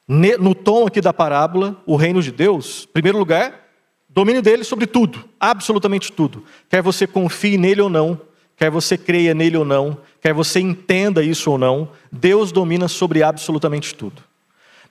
no 0.08 0.56
tom 0.56 0.88
aqui 0.88 1.02
da 1.02 1.12
parábola, 1.12 1.82
o 1.86 1.96
reino 1.96 2.22
de 2.22 2.32
Deus, 2.32 2.88
em 2.90 2.94
primeiro 2.94 3.18
lugar, 3.18 3.68
domínio 4.08 4.42
dele 4.42 4.64
sobre 4.64 4.88
tudo, 4.88 5.26
absolutamente 5.40 6.12
tudo. 6.12 6.44
Quer 6.70 6.82
você 6.82 7.06
confie 7.06 7.58
nele 7.58 7.82
ou 7.82 7.90
não, 7.90 8.20
quer 8.56 8.72
você 8.72 8.98
creia 8.98 9.34
nele 9.34 9.58
ou 9.58 9.66
não, 9.66 9.98
quer 10.22 10.34
você 10.34 10.60
entenda 10.60 11.24
isso 11.24 11.52
ou 11.52 11.58
não, 11.58 11.92
Deus 12.12 12.52
domina 12.52 12.88
sobre 12.88 13.22
absolutamente 13.22 13.94
tudo. 13.94 14.24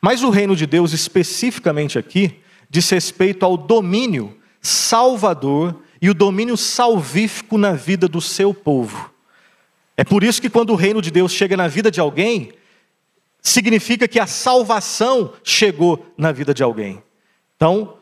Mas 0.01 0.23
o 0.23 0.31
reino 0.31 0.55
de 0.55 0.67
Deus, 0.67 0.93
especificamente 0.93 1.99
aqui, 1.99 2.37
diz 2.69 2.89
respeito 2.91 3.45
ao 3.45 3.57
domínio 3.57 4.37
salvador 4.61 5.83
e 6.01 6.11
o 6.11 6.15
domínio 6.15 6.57
salvífico 6.57 7.57
na 7.57 7.73
vida 7.73 8.07
do 8.07 8.21
seu 8.21 8.53
povo. 8.53 9.11
É 9.97 10.05
por 10.05 10.23
isso 10.23 10.43
que 10.43 10.51
quando 10.51 10.71
o 10.71 10.77
reino 10.77 11.01
de 11.01 11.11
Deus 11.11 11.33
chega 11.33 11.57
na 11.57 11.69
vida 11.69 11.91
de 11.91 12.01
alguém, 12.01 12.53
significa 13.47 14.09
que 14.09 14.19
a 14.19 14.27
salvação 14.27 15.33
chegou 15.45 16.05
na 16.19 16.33
vida 16.33 16.53
de 16.53 16.65
alguém. 16.65 17.01
Então, 17.55 17.95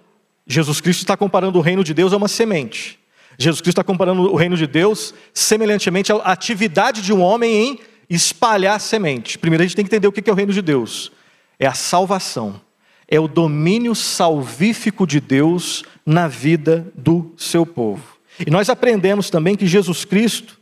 Jesus 0.46 0.80
Cristo 0.80 1.00
está 1.00 1.18
comparando 1.18 1.58
o 1.58 1.62
reino 1.62 1.84
de 1.84 1.92
Deus 1.92 2.14
a 2.14 2.16
uma 2.16 2.28
semente. 2.28 2.98
Jesus 3.38 3.60
Cristo 3.60 3.78
está 3.78 3.84
comparando 3.84 4.22
o 4.22 4.36
reino 4.36 4.56
de 4.56 4.66
Deus 4.66 5.12
semelhantemente 5.34 6.10
à 6.10 6.16
atividade 6.16 7.02
de 7.02 7.12
um 7.12 7.20
homem 7.20 7.52
em 7.52 7.80
espalhar 8.08 8.80
semente. 8.80 9.38
Primeiro 9.38 9.62
a 9.62 9.66
gente 9.66 9.76
tem 9.76 9.84
que 9.84 9.88
entender 9.90 10.08
o 10.08 10.12
que 10.12 10.28
é 10.28 10.32
o 10.32 10.36
reino 10.36 10.52
de 10.52 10.62
Deus. 10.62 11.12
É 11.58 11.66
a 11.66 11.74
salvação. 11.74 12.58
É 13.06 13.20
o 13.20 13.28
domínio 13.28 13.94
salvífico 13.94 15.06
de 15.06 15.20
Deus 15.20 15.84
na 16.06 16.26
vida 16.26 16.90
do 16.96 17.34
seu 17.36 17.66
povo. 17.66 18.16
E 18.46 18.50
nós 18.50 18.70
aprendemos 18.70 19.28
também 19.28 19.56
que 19.56 19.66
Jesus 19.66 20.06
Cristo, 20.06 20.58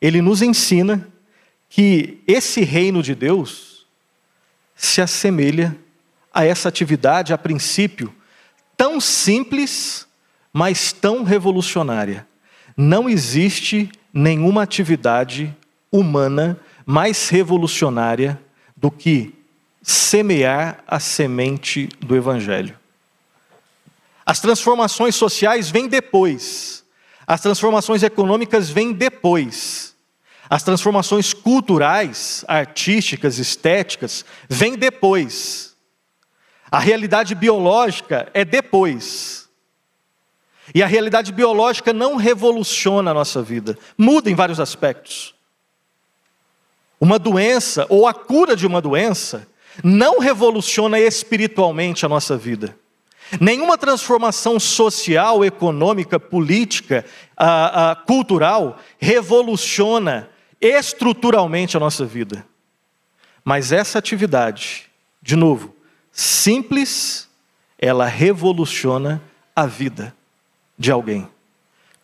ele 0.00 0.20
nos 0.20 0.42
ensina 0.42 1.08
que 1.68 2.18
esse 2.26 2.62
reino 2.62 3.00
de 3.00 3.14
Deus 3.14 3.67
se 4.78 5.02
assemelha 5.02 5.76
a 6.32 6.44
essa 6.44 6.68
atividade, 6.68 7.32
a 7.32 7.38
princípio, 7.38 8.14
tão 8.76 9.00
simples, 9.00 10.06
mas 10.52 10.92
tão 10.92 11.24
revolucionária. 11.24 12.26
Não 12.76 13.08
existe 13.08 13.90
nenhuma 14.14 14.62
atividade 14.62 15.54
humana 15.90 16.58
mais 16.86 17.28
revolucionária 17.28 18.40
do 18.76 18.88
que 18.90 19.34
semear 19.82 20.82
a 20.86 21.00
semente 21.00 21.88
do 21.98 22.14
Evangelho. 22.14 22.78
As 24.24 24.40
transformações 24.40 25.16
sociais 25.16 25.70
vêm 25.70 25.88
depois, 25.88 26.84
as 27.26 27.40
transformações 27.40 28.02
econômicas 28.02 28.70
vêm 28.70 28.92
depois. 28.92 29.87
As 30.48 30.62
transformações 30.62 31.34
culturais, 31.34 32.44
artísticas, 32.48 33.38
estéticas, 33.38 34.24
vêm 34.48 34.76
depois. 34.76 35.76
A 36.70 36.78
realidade 36.78 37.34
biológica 37.34 38.30
é 38.32 38.44
depois. 38.44 39.48
E 40.74 40.82
a 40.82 40.86
realidade 40.86 41.32
biológica 41.32 41.92
não 41.92 42.16
revoluciona 42.16 43.10
a 43.10 43.14
nossa 43.14 43.42
vida, 43.42 43.76
muda 43.96 44.30
em 44.30 44.34
vários 44.34 44.60
aspectos. 44.60 45.34
Uma 47.00 47.18
doença 47.18 47.86
ou 47.88 48.06
a 48.06 48.12
cura 48.12 48.56
de 48.56 48.66
uma 48.66 48.80
doença 48.80 49.46
não 49.82 50.18
revoluciona 50.18 50.98
espiritualmente 50.98 52.04
a 52.04 52.08
nossa 52.08 52.36
vida. 52.36 52.76
Nenhuma 53.40 53.76
transformação 53.76 54.58
social, 54.58 55.44
econômica, 55.44 56.18
política, 56.18 57.04
uh, 57.38 57.44
uh, 57.92 58.06
cultural 58.06 58.78
revoluciona 58.98 60.30
estruturalmente 60.60 61.76
a 61.76 61.80
nossa 61.80 62.04
vida. 62.04 62.44
Mas 63.44 63.72
essa 63.72 63.98
atividade, 63.98 64.86
de 65.22 65.36
novo, 65.36 65.74
simples, 66.12 67.28
ela 67.78 68.06
revoluciona 68.06 69.22
a 69.54 69.66
vida 69.66 70.14
de 70.76 70.90
alguém. 70.90 71.28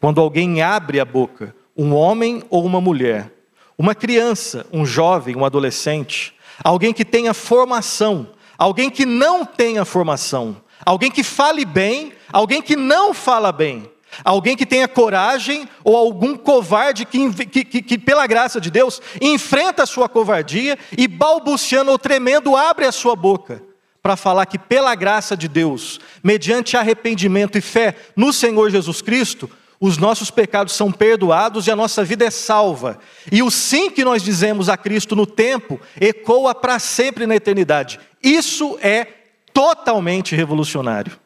Quando 0.00 0.20
alguém 0.20 0.62
abre 0.62 1.00
a 1.00 1.04
boca, 1.04 1.54
um 1.76 1.94
homem 1.94 2.42
ou 2.48 2.64
uma 2.64 2.80
mulher, 2.80 3.32
uma 3.76 3.94
criança, 3.94 4.66
um 4.72 4.86
jovem, 4.86 5.36
um 5.36 5.44
adolescente, 5.44 6.34
alguém 6.62 6.92
que 6.92 7.04
tenha 7.04 7.34
formação, 7.34 8.28
alguém 8.56 8.88
que 8.90 9.04
não 9.04 9.44
tenha 9.44 9.84
formação, 9.84 10.56
alguém 10.84 11.10
que 11.10 11.22
fale 11.22 11.64
bem, 11.64 12.12
alguém 12.32 12.62
que 12.62 12.76
não 12.76 13.12
fala 13.12 13.50
bem, 13.50 13.90
Alguém 14.22 14.56
que 14.56 14.66
tenha 14.66 14.86
coragem 14.86 15.68
ou 15.82 15.96
algum 15.96 16.36
covarde 16.36 17.04
que, 17.04 17.32
que, 17.32 17.64
que, 17.64 17.82
que, 17.82 17.98
pela 17.98 18.26
graça 18.26 18.60
de 18.60 18.70
Deus, 18.70 19.00
enfrenta 19.20 19.82
a 19.82 19.86
sua 19.86 20.08
covardia 20.08 20.78
e, 20.96 21.08
balbuciando 21.08 21.90
ou 21.90 21.98
tremendo, 21.98 22.56
abre 22.56 22.84
a 22.84 22.92
sua 22.92 23.16
boca 23.16 23.62
para 24.02 24.16
falar 24.16 24.44
que, 24.46 24.58
pela 24.58 24.94
graça 24.94 25.36
de 25.36 25.48
Deus, 25.48 25.98
mediante 26.22 26.76
arrependimento 26.76 27.56
e 27.56 27.62
fé 27.62 27.96
no 28.14 28.32
Senhor 28.32 28.70
Jesus 28.70 29.00
Cristo, 29.00 29.50
os 29.80 29.98
nossos 29.98 30.30
pecados 30.30 30.74
são 30.74 30.92
perdoados 30.92 31.66
e 31.66 31.70
a 31.70 31.76
nossa 31.76 32.04
vida 32.04 32.24
é 32.24 32.30
salva. 32.30 32.98
E 33.30 33.42
o 33.42 33.50
sim 33.50 33.90
que 33.90 34.04
nós 34.04 34.22
dizemos 34.22 34.68
a 34.68 34.76
Cristo 34.76 35.16
no 35.16 35.26
tempo 35.26 35.80
ecoa 36.00 36.54
para 36.54 36.78
sempre 36.78 37.26
na 37.26 37.36
eternidade. 37.36 37.98
Isso 38.22 38.78
é 38.80 39.06
totalmente 39.52 40.34
revolucionário. 40.34 41.18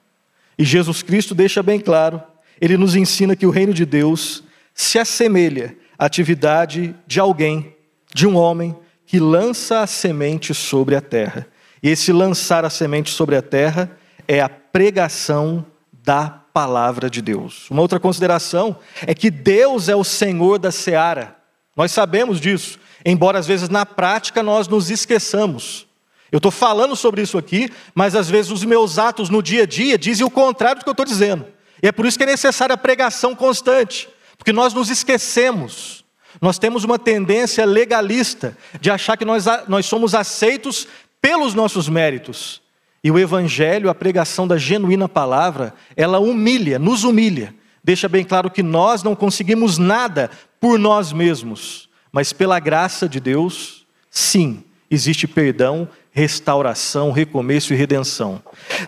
E 0.58 0.64
Jesus 0.64 1.02
Cristo 1.02 1.34
deixa 1.34 1.62
bem 1.62 1.78
claro 1.78 2.20
ele 2.60 2.76
nos 2.76 2.96
ensina 2.96 3.36
que 3.36 3.46
o 3.46 3.50
reino 3.50 3.72
de 3.72 3.84
Deus 3.84 4.42
se 4.74 4.98
assemelha 4.98 5.76
à 5.98 6.06
atividade 6.06 6.94
de 7.06 7.20
alguém, 7.20 7.74
de 8.14 8.26
um 8.26 8.36
homem, 8.36 8.76
que 9.06 9.18
lança 9.18 9.80
a 9.80 9.86
semente 9.86 10.52
sobre 10.54 10.94
a 10.94 11.00
terra. 11.00 11.46
E 11.82 11.88
esse 11.88 12.12
lançar 12.12 12.64
a 12.64 12.70
semente 12.70 13.10
sobre 13.10 13.36
a 13.36 13.42
terra 13.42 13.90
é 14.26 14.40
a 14.40 14.48
pregação 14.48 15.64
da 15.92 16.28
palavra 16.52 17.08
de 17.08 17.22
Deus. 17.22 17.70
Uma 17.70 17.82
outra 17.82 18.00
consideração 18.00 18.76
é 19.06 19.14
que 19.14 19.30
Deus 19.30 19.88
é 19.88 19.96
o 19.96 20.04
Senhor 20.04 20.58
da 20.58 20.70
seara. 20.70 21.36
Nós 21.76 21.92
sabemos 21.92 22.40
disso, 22.40 22.78
embora 23.04 23.38
às 23.38 23.46
vezes 23.46 23.68
na 23.68 23.86
prática 23.86 24.42
nós 24.42 24.66
nos 24.66 24.90
esqueçamos. 24.90 25.86
Eu 26.30 26.38
estou 26.38 26.50
falando 26.50 26.94
sobre 26.94 27.22
isso 27.22 27.38
aqui, 27.38 27.70
mas 27.94 28.14
às 28.14 28.28
vezes 28.28 28.50
os 28.50 28.64
meus 28.64 28.98
atos 28.98 29.30
no 29.30 29.42
dia 29.42 29.62
a 29.62 29.66
dia 29.66 29.96
dizem 29.96 30.26
o 30.26 30.30
contrário 30.30 30.80
do 30.80 30.84
que 30.84 30.88
eu 30.88 30.92
estou 30.92 31.06
dizendo. 31.06 31.46
E 31.82 31.88
é 31.88 31.92
por 31.92 32.06
isso 32.06 32.18
que 32.18 32.24
é 32.24 32.26
necessária 32.26 32.74
a 32.74 32.78
pregação 32.78 33.34
constante, 33.34 34.08
porque 34.36 34.52
nós 34.52 34.74
nos 34.74 34.90
esquecemos. 34.90 36.04
Nós 36.40 36.58
temos 36.58 36.84
uma 36.84 36.98
tendência 36.98 37.64
legalista 37.64 38.56
de 38.80 38.90
achar 38.90 39.16
que 39.16 39.24
nós, 39.24 39.46
nós 39.66 39.86
somos 39.86 40.14
aceitos 40.14 40.86
pelos 41.20 41.54
nossos 41.54 41.88
méritos. 41.88 42.60
E 43.02 43.10
o 43.10 43.18
Evangelho, 43.18 43.88
a 43.88 43.94
pregação 43.94 44.46
da 44.46 44.56
genuína 44.56 45.08
palavra, 45.08 45.74
ela 45.96 46.18
humilha, 46.18 46.78
nos 46.78 47.04
humilha. 47.04 47.54
Deixa 47.82 48.08
bem 48.08 48.24
claro 48.24 48.50
que 48.50 48.62
nós 48.62 49.02
não 49.02 49.14
conseguimos 49.14 49.78
nada 49.78 50.30
por 50.60 50.78
nós 50.78 51.12
mesmos, 51.12 51.88
mas 52.12 52.32
pela 52.32 52.58
graça 52.58 53.08
de 53.08 53.20
Deus, 53.20 53.86
sim. 54.10 54.64
existe 54.90 55.26
perdão, 55.26 55.88
restauração, 56.10 57.12
recomeço 57.12 57.72
e 57.72 57.76
redenção. 57.76 58.42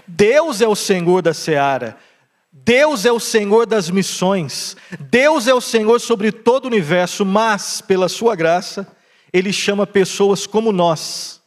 Deus 0.06 0.60
é 0.60 0.66
o 0.66 0.74
Senhor 0.74 1.22
da 1.22 1.32
seara, 1.32 1.96
Deus 2.64 3.04
é 3.06 3.12
o 3.12 3.20
Senhor 3.20 3.66
das 3.66 3.88
missões, 3.88 4.76
Deus 4.98 5.46
é 5.46 5.54
o 5.54 5.60
Senhor 5.60 6.00
sobre 6.00 6.30
todo 6.30 6.64
o 6.64 6.68
universo, 6.68 7.24
mas, 7.24 7.80
pela 7.80 8.08
Sua 8.08 8.36
graça, 8.36 8.86
Ele 9.32 9.52
chama 9.52 9.86
pessoas 9.86 10.46
como 10.46 10.72
nós, 10.72 11.40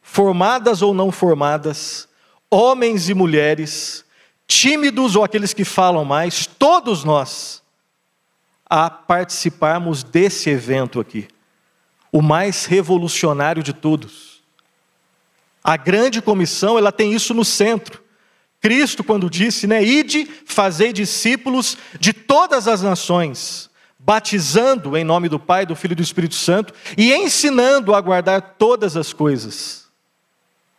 formadas 0.00 0.80
ou 0.82 0.94
não 0.94 1.10
formadas, 1.10 2.08
homens 2.50 3.08
e 3.08 3.14
mulheres, 3.14 4.04
tímidos 4.46 5.16
ou 5.16 5.24
aqueles 5.24 5.54
que 5.54 5.64
falam 5.64 6.04
mais, 6.04 6.46
todos 6.46 7.04
nós, 7.04 7.62
a 8.66 8.88
participarmos 8.88 10.02
desse 10.02 10.50
evento 10.50 11.00
aqui, 11.00 11.28
o 12.10 12.22
mais 12.22 12.66
revolucionário 12.66 13.62
de 13.62 13.72
todos. 13.72 14.42
A 15.64 15.76
grande 15.76 16.20
comissão, 16.20 16.76
ela 16.76 16.92
tem 16.92 17.12
isso 17.12 17.32
no 17.32 17.44
centro. 17.44 18.01
Cristo, 18.62 19.02
quando 19.02 19.28
disse, 19.28 19.66
né, 19.66 19.82
ide, 19.82 20.24
fazei 20.46 20.92
discípulos 20.92 21.76
de 21.98 22.12
todas 22.12 22.68
as 22.68 22.80
nações, 22.80 23.68
batizando 23.98 24.96
em 24.96 25.02
nome 25.02 25.28
do 25.28 25.38
Pai, 25.38 25.66
do 25.66 25.74
Filho 25.74 25.92
e 25.92 25.96
do 25.96 26.02
Espírito 26.02 26.36
Santo 26.36 26.72
e 26.96 27.12
ensinando 27.12 27.92
a 27.92 28.00
guardar 28.00 28.54
todas 28.56 28.96
as 28.96 29.12
coisas. 29.12 29.86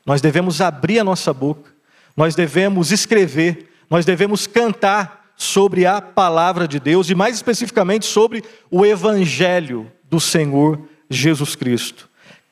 Nós 0.06 0.22
devemos 0.22 0.62
abrir 0.62 1.00
a 1.00 1.04
nossa 1.04 1.34
boca, 1.34 1.72
nós 2.16 2.36
devemos 2.36 2.90
escrever, 2.92 3.70
nós 3.90 4.06
devemos 4.06 4.48
cantar 4.48 5.34
sobre 5.36 5.86
a 5.86 6.02
palavra 6.02 6.68
de 6.68 6.80
Deus 6.80 7.10
e, 7.10 7.16
mais 7.16 7.36
especificamente, 7.36 8.06
sobre 8.06 8.44
o 8.72 8.86
Evangelho 8.86 9.92
do 10.10 10.22
Senhor 10.22 10.88
Jesus 11.10 11.54
Cristo. 11.56 12.10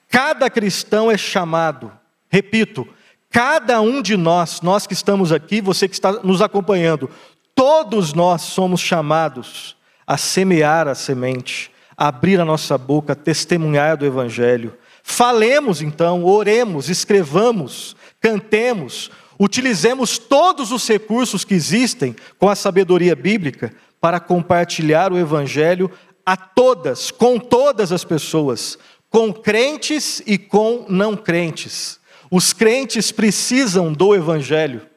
Cada 0.10 0.50
cristão 0.50 1.10
é 1.10 1.18
chamado, 1.18 1.90
repito, 2.30 2.86
Cada 3.32 3.80
um 3.80 4.02
de 4.02 4.18
nós, 4.18 4.60
nós 4.60 4.86
que 4.86 4.94
estamos 4.94 5.32
aqui, 5.32 5.62
você 5.62 5.88
que 5.88 5.94
está 5.94 6.12
nos 6.12 6.42
acompanhando, 6.42 7.10
todos 7.56 8.14
nós 8.14 8.42
somos 8.42 8.82
chamados 8.82 9.78
a 10.06 10.18
semear 10.18 10.90
a 10.90 10.94
semente, 10.94 11.72
a 11.96 12.10
abrir 12.10 12.42
a 12.42 12.46
nossa 12.46 12.78
boca, 12.78 13.14
a 13.14 13.16
testemunhar 13.16 13.96
do 13.96 14.06
Evangelho. 14.06 14.78
Falemos 15.02 15.82
então, 15.82 16.26
oremos, 16.26 16.90
escrevamos, 16.90 17.96
cantemos, 18.20 19.10
utilizemos 19.40 20.18
todos 20.18 20.74
os 20.74 20.86
recursos 20.86 21.46
que 21.46 21.54
existem 21.54 22.14
com 22.38 22.50
a 22.50 22.56
sabedoria 22.56 23.16
bíblica 23.16 23.74
para 24.02 24.20
compartilhar 24.20 25.14
o 25.14 25.18
Evangelho 25.18 25.90
a 26.26 26.36
todas, 26.36 27.12
com 27.12 27.40
todas 27.40 27.94
as 27.94 28.04
pessoas, 28.04 28.78
com 29.10 29.32
crentes 29.32 30.22
e 30.28 30.38
com 30.38 30.86
não 30.90 31.16
crentes. 31.16 32.01
Os 32.32 32.54
crentes 32.54 33.12
precisam 33.12 33.92
do 33.92 34.16
Evangelho. 34.16 34.88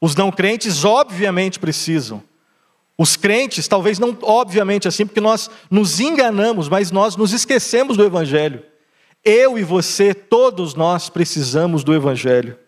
Os 0.00 0.16
não 0.16 0.32
crentes, 0.32 0.84
obviamente, 0.84 1.60
precisam. 1.60 2.20
Os 2.98 3.16
crentes, 3.16 3.68
talvez 3.68 4.00
não 4.00 4.18
obviamente 4.22 4.88
assim, 4.88 5.06
porque 5.06 5.20
nós 5.20 5.48
nos 5.70 6.00
enganamos, 6.00 6.68
mas 6.68 6.90
nós 6.90 7.14
nos 7.14 7.32
esquecemos 7.32 7.96
do 7.96 8.04
Evangelho. 8.04 8.64
Eu 9.24 9.56
e 9.56 9.62
você, 9.62 10.12
todos 10.12 10.74
nós 10.74 11.08
precisamos 11.08 11.84
do 11.84 11.94
Evangelho. 11.94 12.58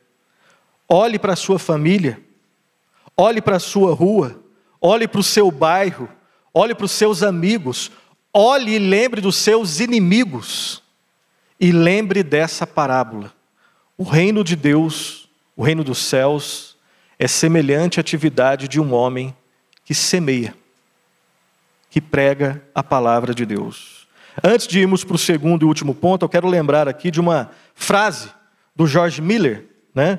Olhe 0.88 1.18
para 1.18 1.33
a 1.33 1.37
sua 1.37 1.59
família, 1.59 2.23
olhe 3.16 3.42
para 3.42 3.56
a 3.56 3.61
sua 3.61 3.92
rua, 3.92 4.40
olhe 4.80 5.09
para 5.09 5.21
o 5.21 5.25
seu 5.25 5.50
bairro, 5.50 6.09
olhe 6.52 6.75
para 6.75 6.85
os 6.85 6.92
seus 6.92 7.25
amigos, 7.25 7.90
olhe 8.33 8.76
e 8.76 8.78
lembre 8.78 9.21
dos 9.21 9.35
seus 9.37 9.80
inimigos, 9.80 10.83
e 11.59 11.73
lembre 11.73 12.23
dessa 12.23 12.64
parábola. 12.64 13.33
O 13.96 14.02
reino 14.02 14.42
de 14.42 14.56
Deus, 14.56 15.28
o 15.56 15.62
reino 15.62 15.84
dos 15.84 15.98
céus, 15.98 16.76
é 17.18 17.28
semelhante 17.28 17.98
à 17.98 18.02
atividade 18.02 18.66
de 18.66 18.80
um 18.80 18.92
homem 18.92 19.34
que 19.84 19.94
semeia, 19.94 20.54
que 21.88 22.00
prega 22.00 22.62
a 22.74 22.82
palavra 22.82 23.32
de 23.32 23.46
Deus. 23.46 24.08
Antes 24.42 24.66
de 24.66 24.80
irmos 24.80 25.04
para 25.04 25.14
o 25.14 25.18
segundo 25.18 25.62
e 25.62 25.64
último 25.64 25.94
ponto, 25.94 26.24
eu 26.24 26.28
quero 26.28 26.48
lembrar 26.48 26.88
aqui 26.88 27.09
de 27.09 27.20
uma 27.20 27.50
frase 27.72 28.30
do 28.74 28.85
George 28.85 29.22
Miller, 29.22 29.66
né? 29.94 30.18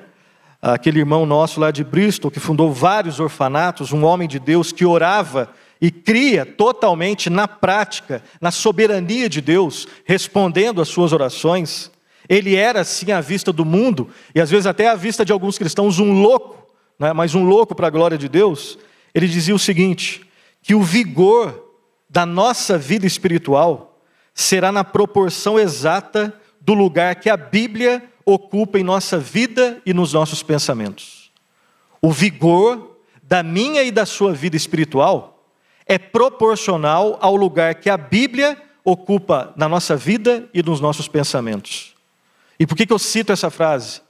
aquele 0.61 0.99
irmão 0.99 1.25
nosso 1.25 1.59
lá 1.59 1.69
de 1.69 1.83
Bristol, 1.83 2.31
que 2.31 2.39
fundou 2.39 2.71
vários 2.71 3.19
orfanatos, 3.19 3.91
um 3.91 4.05
homem 4.05 4.27
de 4.27 4.39
Deus 4.39 4.71
que 4.71 4.85
orava 4.85 5.49
e 5.81 5.91
cria 5.91 6.45
totalmente 6.45 7.29
na 7.29 7.45
prática, 7.45 8.23
na 8.39 8.51
soberania 8.51 9.27
de 9.27 9.41
Deus, 9.41 9.85
respondendo 10.05 10.81
às 10.81 10.87
suas 10.87 11.11
orações. 11.11 11.91
Ele 12.27 12.55
era, 12.55 12.83
sim, 12.83 13.11
à 13.11 13.21
vista 13.21 13.53
do 13.53 13.63
mundo, 13.63 14.09
e 14.33 14.41
às 14.41 14.49
vezes 14.49 14.65
até 14.65 14.87
à 14.87 14.95
vista 14.95 15.23
de 15.23 15.31
alguns 15.31 15.57
cristãos, 15.57 15.99
um 15.99 16.21
louco, 16.21 16.67
né? 16.97 17.13
mas 17.13 17.35
um 17.35 17.43
louco 17.43 17.75
para 17.75 17.87
a 17.87 17.91
glória 17.91 18.17
de 18.17 18.27
Deus. 18.27 18.77
Ele 19.13 19.27
dizia 19.27 19.55
o 19.55 19.59
seguinte: 19.59 20.25
que 20.61 20.73
o 20.73 20.81
vigor 20.81 21.63
da 22.09 22.25
nossa 22.25 22.77
vida 22.77 23.05
espiritual 23.05 23.99
será 24.33 24.71
na 24.71 24.83
proporção 24.83 25.59
exata 25.59 26.33
do 26.59 26.73
lugar 26.73 27.15
que 27.15 27.29
a 27.29 27.37
Bíblia 27.37 28.03
ocupa 28.25 28.79
em 28.79 28.83
nossa 28.83 29.17
vida 29.17 29.81
e 29.85 29.93
nos 29.93 30.13
nossos 30.13 30.41
pensamentos. 30.41 31.31
O 32.01 32.11
vigor 32.11 32.97
da 33.21 33.43
minha 33.43 33.83
e 33.83 33.91
da 33.91 34.05
sua 34.05 34.33
vida 34.33 34.55
espiritual 34.55 35.47
é 35.85 35.97
proporcional 35.97 37.17
ao 37.21 37.35
lugar 37.35 37.75
que 37.75 37.89
a 37.89 37.97
Bíblia 37.97 38.57
ocupa 38.83 39.53
na 39.55 39.69
nossa 39.69 39.95
vida 39.95 40.49
e 40.53 40.61
nos 40.61 40.79
nossos 40.79 41.07
pensamentos. 41.07 41.94
E 42.59 42.65
por 42.65 42.75
que, 42.75 42.85
que 42.85 42.93
eu 42.93 42.99
cito 42.99 43.31
essa 43.31 43.49
frase? 43.49 44.01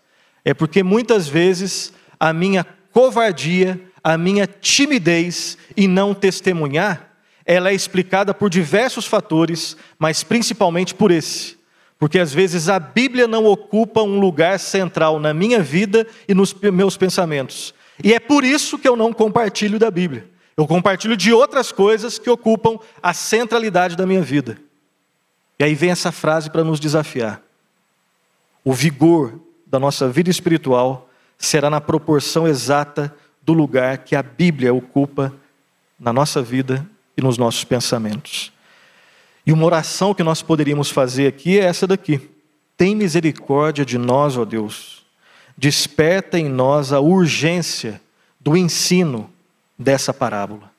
É 0.44 0.54
porque 0.54 0.84
muitas 0.84 1.28
vezes 1.28 1.92
a 2.20 2.32
minha 2.32 2.66
covardia, 2.92 3.82
a 4.04 4.18
minha 4.18 4.46
timidez 4.46 5.58
em 5.76 5.88
não 5.88 6.14
testemunhar, 6.14 7.12
ela 7.46 7.70
é 7.70 7.74
explicada 7.74 8.34
por 8.34 8.50
diversos 8.50 9.06
fatores, 9.06 9.76
mas 9.98 10.24
principalmente 10.24 10.94
por 10.94 11.12
esse. 11.12 11.58
Porque 11.98 12.20
às 12.20 12.34
vezes 12.34 12.70
a 12.70 12.80
Bíblia 12.80 13.28
não 13.28 13.46
ocupa 13.46 14.02
um 14.02 14.20
lugar 14.20 14.60
central 14.60 15.20
na 15.20 15.34
minha 15.34 15.62
vida 15.62 16.06
e 16.28 16.34
nos 16.34 16.54
meus 16.54 16.98
pensamentos. 16.98 17.74
E 18.04 18.14
é 18.14 18.20
por 18.20 18.44
isso 18.44 18.78
que 18.78 18.88
eu 18.88 18.96
não 18.96 19.14
compartilho 19.14 19.80
da 19.80 19.90
Bíblia. 19.90 20.28
Eu 20.58 20.68
compartilho 20.68 21.18
de 21.18 21.34
outras 21.34 21.72
coisas 21.72 22.20
que 22.20 22.30
ocupam 22.30 22.78
a 23.02 23.14
centralidade 23.14 23.96
da 23.96 24.06
minha 24.06 24.22
vida. 24.22 24.58
E 25.60 25.64
aí 25.64 25.74
vem 25.74 25.92
essa 25.92 26.12
frase 26.12 26.50
para 26.50 26.64
nos 26.64 26.80
desafiar 26.80 27.45
o 28.66 28.74
vigor 28.74 29.40
da 29.68 29.80
nossa 29.80 30.10
vida 30.10 30.32
espiritual 30.32 31.08
será 31.38 31.70
na 31.70 31.80
proporção 31.80 32.48
exata 32.48 33.16
do 33.44 33.54
lugar 33.54 34.00
que 34.00 34.16
a 34.16 34.24
Bíblia 34.24 34.74
ocupa 34.74 35.32
na 36.00 36.12
nossa 36.12 36.42
vida 36.42 36.86
e 37.16 37.22
nos 37.22 37.38
nossos 37.38 37.64
pensamentos. 37.64 38.52
E 39.46 39.54
uma 39.54 39.66
oração 39.66 40.16
que 40.16 40.24
nós 40.24 40.42
poderíamos 40.42 40.90
fazer 40.90 41.28
aqui 41.28 41.60
é 41.60 41.66
essa 41.66 41.86
daqui: 41.86 42.20
Tem 42.76 42.96
misericórdia 42.96 43.86
de 43.86 44.00
nós, 44.00 44.36
ó 44.36 44.44
Deus. 44.44 45.06
Desperta 45.56 46.40
em 46.40 46.50
nós 46.50 46.92
a 46.92 47.00
urgência 47.00 48.02
do 48.40 48.58
ensino 48.58 49.30
dessa 49.78 50.12
parábola. 50.12 50.72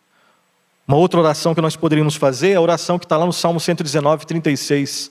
Uma 0.89 0.97
outra 0.97 1.21
oração 1.21 1.55
que 1.55 1.61
nós 1.61 1.77
poderíamos 1.77 2.17
fazer 2.17 2.51
é 2.51 2.55
a 2.57 2.61
oração 2.61 2.99
que 2.99 3.05
está 3.05 3.17
lá 3.17 3.25
no 3.25 3.33
Salmo 3.33 3.61
119, 3.61 4.27
36. 4.27 5.11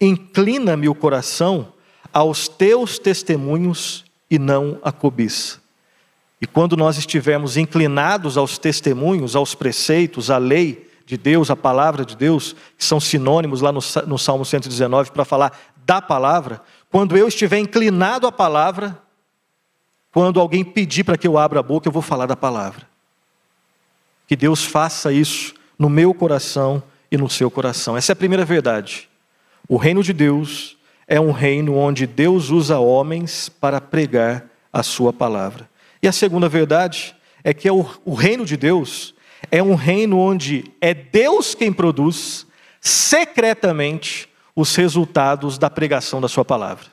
Inclina-me 0.00 0.88
o 0.88 0.94
coração 0.94 1.72
aos 2.14 2.46
teus 2.46 2.96
testemunhos 2.96 4.04
e 4.30 4.38
não 4.38 4.78
à 4.84 4.92
cobiça. 4.92 5.58
E 6.40 6.46
quando 6.46 6.76
nós 6.76 6.96
estivermos 6.96 7.56
inclinados 7.56 8.38
aos 8.38 8.56
testemunhos, 8.56 9.34
aos 9.34 9.54
preceitos, 9.56 10.30
à 10.30 10.38
lei 10.38 10.88
de 11.04 11.16
Deus, 11.16 11.50
à 11.50 11.56
palavra 11.56 12.04
de 12.04 12.16
Deus, 12.16 12.54
que 12.78 12.84
são 12.84 13.00
sinônimos 13.00 13.60
lá 13.60 13.72
no, 13.72 13.80
no 14.06 14.18
Salmo 14.18 14.44
119 14.44 15.10
para 15.10 15.24
falar 15.24 15.58
da 15.84 16.00
palavra, 16.00 16.62
quando 16.90 17.16
eu 17.16 17.26
estiver 17.26 17.58
inclinado 17.58 18.26
à 18.26 18.32
palavra, 18.32 18.96
quando 20.12 20.38
alguém 20.38 20.64
pedir 20.64 21.02
para 21.02 21.18
que 21.18 21.26
eu 21.26 21.36
abra 21.36 21.58
a 21.58 21.62
boca, 21.62 21.88
eu 21.88 21.92
vou 21.92 22.02
falar 22.02 22.26
da 22.26 22.36
palavra. 22.36 22.86
Que 24.28 24.36
Deus 24.36 24.64
faça 24.64 25.12
isso 25.12 25.52
no 25.76 25.90
meu 25.90 26.14
coração 26.14 26.82
e 27.10 27.16
no 27.16 27.28
seu 27.28 27.50
coração. 27.50 27.96
Essa 27.96 28.12
é 28.12 28.14
a 28.14 28.16
primeira 28.16 28.44
verdade. 28.44 29.08
O 29.68 29.76
reino 29.76 30.02
de 30.02 30.12
Deus 30.12 30.73
é 31.06 31.20
um 31.20 31.30
reino 31.30 31.76
onde 31.76 32.06
Deus 32.06 32.50
usa 32.50 32.78
homens 32.78 33.48
para 33.48 33.80
pregar 33.80 34.46
a 34.72 34.82
sua 34.82 35.12
palavra. 35.12 35.68
E 36.02 36.08
a 36.08 36.12
segunda 36.12 36.48
verdade 36.48 37.14
é 37.42 37.52
que 37.52 37.68
é 37.68 37.72
o, 37.72 38.14
reino 38.14 38.44
de 38.44 38.56
Deus 38.56 39.14
é 39.50 39.62
um 39.62 39.74
reino 39.74 40.18
onde 40.18 40.72
é 40.80 40.94
Deus 40.94 41.54
quem 41.54 41.72
produz 41.72 42.46
secretamente 42.80 44.28
os 44.56 44.74
resultados 44.74 45.58
da 45.58 45.68
pregação 45.68 46.20
da 46.20 46.28
sua 46.28 46.44
palavra. 46.44 46.86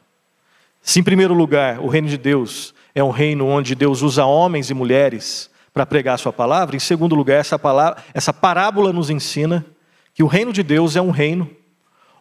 Se, 0.82 1.00
em 1.00 1.04
primeiro 1.04 1.34
lugar, 1.34 1.80
o 1.80 1.88
reino 1.88 2.08
de 2.08 2.17
Deus 2.17 2.74
é 2.93 3.04
um 3.04 3.10
reino 3.10 3.47
onde 3.47 3.76
Deus 3.76 4.02
usa 4.02 4.26
homens 4.26 4.69
e 4.69 4.74
mulheres 4.74 5.50
para 5.74 5.86
pregar 5.86 6.15
a 6.15 6.17
sua 6.17 6.34
palavra, 6.34 6.76
em 6.76 6.80
segundo 6.80 7.15
lugar, 7.15 7.39
essa, 7.39 7.58
palavra, 7.58 8.04
essa 8.13 8.34
parábola 8.34 8.91
nos 8.91 9.10
ensina 9.10 9.65
que 10.13 10.24
o 10.24 10.28
reino 10.28 10.52
de 10.52 10.63
Deus 10.63 10.97
é 10.97 11.02
um 11.02 11.12
reino 11.12 11.50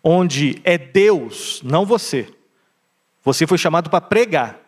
onde 0.03 0.61
é 0.65 0.79
Deus, 0.79 1.61
não 1.65 1.85
você, 1.85 2.29
Você 3.23 3.47
foi 3.47 3.59
chamado 3.59 3.91
para 3.91 4.01
pregar, 4.01 4.59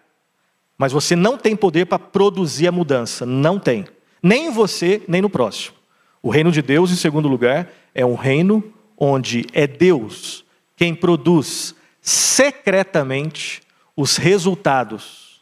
mas 0.77 0.93
você 0.93 1.17
não 1.17 1.39
tem 1.39 1.57
poder 1.57 1.87
para 1.87 1.99
produzir 1.99 2.69
a 2.69 2.73
mudança. 2.73 3.25
Não 3.25 3.59
tem. 3.59 3.87
Nem 4.23 4.49
em 4.49 4.51
você, 4.51 5.03
nem 5.09 5.23
no 5.23 5.31
próximo. 5.31 5.77
O 6.23 6.31
reino 6.31 6.53
de 6.53 6.61
Deus, 6.61 6.91
em 6.91 6.97
segundo 6.97 7.29
lugar, 7.29 7.71
é 7.95 8.05
um 8.05 8.15
reino 8.15 8.63
onde 8.97 9.47
é 9.53 9.67
Deus 9.67 10.45
quem 10.77 10.95
produz 10.95 11.75
secretamente 12.01 13.63
os 13.97 14.17
resultados 14.17 15.41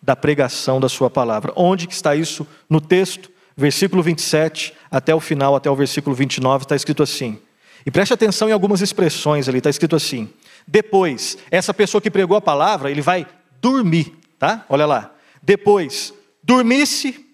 da 0.00 0.14
pregação 0.14 0.78
da 0.78 0.88
sua 0.88 1.10
palavra. 1.10 1.52
Onde 1.56 1.86
que 1.86 1.94
está 1.94 2.14
isso 2.14 2.46
no 2.70 2.80
texto? 2.80 3.30
Versículo 3.56 4.02
27 4.02 4.72
até 4.90 5.14
o 5.14 5.20
final, 5.20 5.56
até 5.56 5.70
o 5.70 5.74
versículo 5.74 6.14
29, 6.14 6.64
está 6.64 6.76
escrito 6.76 7.02
assim. 7.02 7.40
E 7.86 7.90
preste 7.90 8.12
atenção 8.12 8.48
em 8.48 8.52
algumas 8.52 8.80
expressões 8.80 9.48
ali, 9.48 9.58
está 9.58 9.70
escrito 9.70 9.94
assim: 9.94 10.28
depois, 10.66 11.38
essa 11.50 11.72
pessoa 11.72 12.02
que 12.02 12.10
pregou 12.10 12.36
a 12.36 12.40
palavra, 12.40 12.90
ele 12.90 13.00
vai 13.00 13.24
dormir, 13.62 14.12
tá? 14.38 14.66
Olha 14.68 14.84
lá. 14.84 15.14
Depois, 15.40 16.12
dormisse 16.42 17.24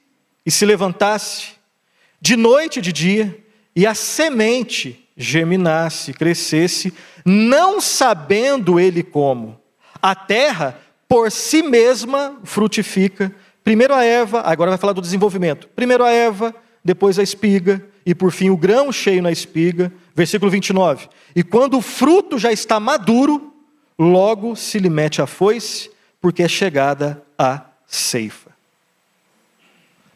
e 0.44 0.50
se 0.50 0.66
levantasse, 0.66 1.52
de 2.20 2.36
noite 2.36 2.78
e 2.78 2.82
de 2.82 2.92
dia, 2.92 3.42
e 3.74 3.86
a 3.86 3.94
semente 3.94 5.08
germinasse, 5.16 6.12
crescesse, 6.12 6.92
não 7.24 7.80
sabendo 7.80 8.78
ele 8.78 9.02
como. 9.02 9.58
A 10.02 10.14
terra, 10.14 10.78
por 11.08 11.30
si 11.30 11.62
mesma, 11.62 12.38
frutifica. 12.44 13.34
Primeiro 13.64 13.94
a 13.94 14.04
erva, 14.04 14.42
agora 14.42 14.72
vai 14.72 14.78
falar 14.78 14.92
do 14.92 15.00
desenvolvimento. 15.00 15.68
Primeiro 15.68 16.04
a 16.04 16.10
erva, 16.10 16.54
depois 16.84 17.18
a 17.18 17.22
espiga, 17.22 17.84
e 18.04 18.14
por 18.14 18.32
fim 18.32 18.50
o 18.50 18.56
grão 18.56 18.90
cheio 18.90 19.22
na 19.22 19.30
espiga. 19.30 19.92
Versículo 20.14 20.50
29. 20.50 21.08
E 21.34 21.42
quando 21.42 21.78
o 21.78 21.82
fruto 21.82 22.38
já 22.38 22.52
está 22.52 22.80
maduro, 22.80 23.52
logo 23.98 24.56
se 24.56 24.78
lhe 24.78 24.90
mete 24.90 25.22
a 25.22 25.26
foice, 25.26 25.90
porque 26.20 26.42
é 26.42 26.48
chegada 26.48 27.22
a 27.38 27.66
ceifa. 27.86 28.50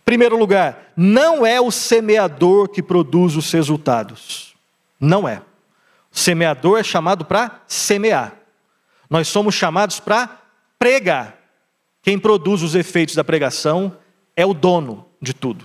Primeiro 0.05 0.39
lugar, 0.39 0.93
não 0.97 1.45
é 1.45 1.61
o 1.61 1.71
semeador 1.71 2.69
que 2.69 2.83
produz 2.83 3.37
os 3.37 3.51
resultados. 3.53 4.55
Não 5.01 5.29
é. 5.29 5.43
O 6.13 6.19
semeador 6.19 6.79
é 6.79 6.83
chamado 6.83 7.25
para 7.25 7.63
semear. 7.67 8.35
Nós 9.11 9.29
somos 9.29 9.55
chamados 9.55 9.99
para 9.99 10.41
pregar. 10.79 11.37
Quem 12.03 12.19
produz 12.19 12.63
os 12.63 12.75
efeitos 12.75 13.15
da 13.15 13.25
pregação 13.25 13.97
é 14.37 14.47
o 14.47 14.55
dono 14.55 15.07
de 15.21 15.35
tudo. 15.35 15.65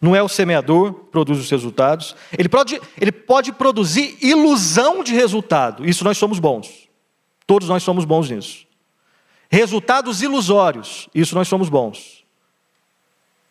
Não 0.00 0.16
é 0.16 0.22
o 0.22 0.28
semeador 0.28 0.94
que 0.94 1.10
produz 1.10 1.38
os 1.38 1.50
resultados. 1.50 2.16
Ele 2.36 2.48
pode, 2.48 2.80
ele 2.98 3.12
pode 3.12 3.52
produzir 3.52 4.16
ilusão 4.22 5.04
de 5.04 5.14
resultado. 5.14 5.86
Isso 5.86 6.04
nós 6.04 6.16
somos 6.16 6.38
bons. 6.38 6.88
Todos 7.46 7.68
nós 7.68 7.82
somos 7.82 8.04
bons 8.04 8.30
nisso. 8.30 8.66
Resultados 9.50 10.22
ilusórios. 10.22 11.08
Isso 11.14 11.34
nós 11.34 11.48
somos 11.48 11.68
bons. 11.68 12.24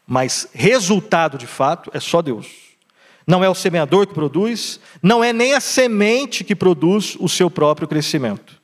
Mas 0.07 0.49
resultado 0.53 1.37
de 1.37 1.45
fato 1.45 1.91
é 1.93 1.99
só 1.99 2.19
Deus. 2.21 2.47
Não 3.27 3.43
é 3.43 3.49
o 3.49 3.53
semeador 3.53 4.07
que 4.07 4.13
produz, 4.15 4.79
não 5.03 5.23
é 5.23 5.31
nem 5.31 5.53
a 5.53 5.59
semente 5.59 6.43
que 6.43 6.55
produz 6.55 7.15
o 7.19 7.29
seu 7.29 7.47
próprio 7.51 7.87
crescimento. 7.87 8.59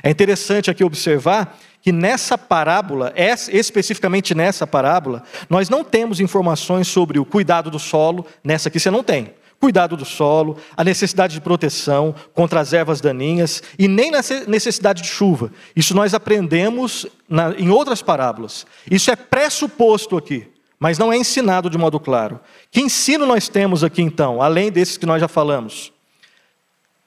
É 0.00 0.10
interessante 0.10 0.70
aqui 0.70 0.84
observar 0.84 1.58
que 1.86 1.92
nessa 1.92 2.36
parábola, 2.36 3.14
especificamente 3.48 4.34
nessa 4.34 4.66
parábola, 4.66 5.22
nós 5.48 5.68
não 5.68 5.84
temos 5.84 6.18
informações 6.18 6.88
sobre 6.88 7.16
o 7.16 7.24
cuidado 7.24 7.70
do 7.70 7.78
solo, 7.78 8.26
nessa 8.42 8.68
aqui 8.68 8.80
você 8.80 8.90
não 8.90 9.04
tem. 9.04 9.32
Cuidado 9.60 9.96
do 9.96 10.04
solo, 10.04 10.58
a 10.76 10.82
necessidade 10.82 11.34
de 11.34 11.40
proteção 11.40 12.12
contra 12.34 12.58
as 12.58 12.72
ervas 12.72 13.00
daninhas 13.00 13.62
e 13.78 13.86
nem 13.86 14.10
na 14.10 14.18
necessidade 14.48 15.00
de 15.00 15.06
chuva. 15.06 15.52
Isso 15.76 15.94
nós 15.94 16.12
aprendemos 16.12 17.06
na, 17.28 17.52
em 17.52 17.70
outras 17.70 18.02
parábolas. 18.02 18.66
Isso 18.90 19.12
é 19.12 19.14
pressuposto 19.14 20.16
aqui, 20.16 20.48
mas 20.80 20.98
não 20.98 21.12
é 21.12 21.16
ensinado 21.16 21.70
de 21.70 21.78
modo 21.78 22.00
claro. 22.00 22.40
Que 22.68 22.80
ensino 22.80 23.24
nós 23.26 23.46
temos 23.46 23.84
aqui 23.84 24.02
então, 24.02 24.42
além 24.42 24.72
desses 24.72 24.96
que 24.96 25.06
nós 25.06 25.20
já 25.20 25.28
falamos? 25.28 25.92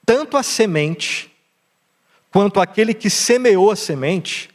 Tanto 0.05 0.37
a 0.37 0.41
semente, 0.41 1.29
quanto 2.31 2.61
aquele 2.61 2.93
que 2.93 3.09
semeou 3.09 3.71
a 3.71 3.75
semente, 3.75 4.49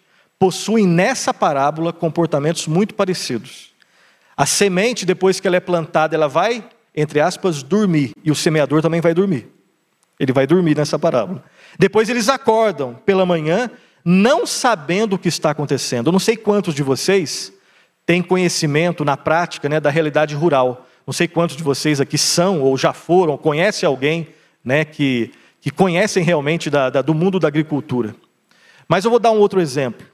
possuem 0.44 0.86
nessa 0.86 1.32
parábola 1.32 1.90
comportamentos 1.90 2.66
muito 2.66 2.94
parecidos. 2.94 3.72
A 4.36 4.44
semente, 4.44 5.06
depois 5.06 5.40
que 5.40 5.46
ela 5.46 5.56
é 5.56 5.60
plantada, 5.60 6.14
ela 6.14 6.28
vai, 6.28 6.62
entre 6.94 7.18
aspas, 7.18 7.62
dormir, 7.62 8.12
e 8.22 8.30
o 8.30 8.34
semeador 8.34 8.82
também 8.82 9.00
vai 9.00 9.14
dormir. 9.14 9.48
Ele 10.20 10.34
vai 10.34 10.46
dormir 10.46 10.76
nessa 10.76 10.98
parábola. 10.98 11.42
Depois 11.78 12.10
eles 12.10 12.28
acordam 12.28 12.94
pela 13.06 13.24
manhã, 13.24 13.70
não 14.04 14.44
sabendo 14.44 15.14
o 15.14 15.18
que 15.18 15.28
está 15.28 15.48
acontecendo. 15.48 16.08
Eu 16.08 16.12
não 16.12 16.18
sei 16.18 16.36
quantos 16.36 16.74
de 16.74 16.82
vocês 16.82 17.50
têm 18.04 18.20
conhecimento 18.20 19.02
na 19.02 19.16
prática 19.16 19.66
né, 19.66 19.80
da 19.80 19.88
realidade 19.88 20.34
rural. 20.34 20.86
Não 21.06 21.14
sei 21.14 21.26
quantos 21.26 21.56
de 21.56 21.62
vocês 21.62 22.02
aqui 22.02 22.18
são, 22.18 22.60
ou 22.60 22.76
já 22.76 22.92
foram, 22.92 23.32
ou 23.32 23.38
conhecem 23.38 23.86
alguém 23.86 24.28
né, 24.62 24.84
que, 24.84 25.32
que 25.58 25.70
conhecem 25.70 26.22
realmente 26.22 26.68
da, 26.68 26.90
da, 26.90 27.00
do 27.00 27.14
mundo 27.14 27.40
da 27.40 27.48
agricultura. 27.48 28.14
Mas 28.86 29.06
eu 29.06 29.10
vou 29.10 29.18
dar 29.18 29.30
um 29.30 29.38
outro 29.38 29.58
exemplo. 29.58 30.12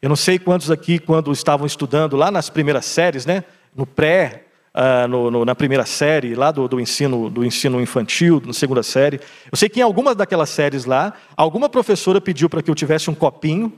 Eu 0.00 0.08
não 0.08 0.16
sei 0.16 0.38
quantos 0.38 0.70
aqui, 0.70 0.98
quando 0.98 1.32
estavam 1.32 1.66
estudando 1.66 2.16
lá 2.16 2.30
nas 2.30 2.50
primeiras 2.50 2.84
séries, 2.84 3.24
né, 3.24 3.44
no 3.74 3.86
pré, 3.86 4.44
uh, 4.74 5.08
no, 5.08 5.30
no, 5.30 5.44
na 5.44 5.54
primeira 5.54 5.86
série, 5.86 6.34
lá 6.34 6.50
do, 6.50 6.68
do, 6.68 6.78
ensino, 6.78 7.30
do 7.30 7.44
ensino 7.44 7.80
infantil, 7.80 8.42
na 8.44 8.52
segunda 8.52 8.82
série, 8.82 9.20
eu 9.50 9.56
sei 9.56 9.68
que 9.68 9.80
em 9.80 9.82
algumas 9.82 10.14
daquelas 10.14 10.50
séries 10.50 10.84
lá, 10.84 11.14
alguma 11.36 11.68
professora 11.68 12.20
pediu 12.20 12.48
para 12.48 12.62
que 12.62 12.70
eu 12.70 12.74
tivesse 12.74 13.10
um 13.10 13.14
copinho, 13.14 13.72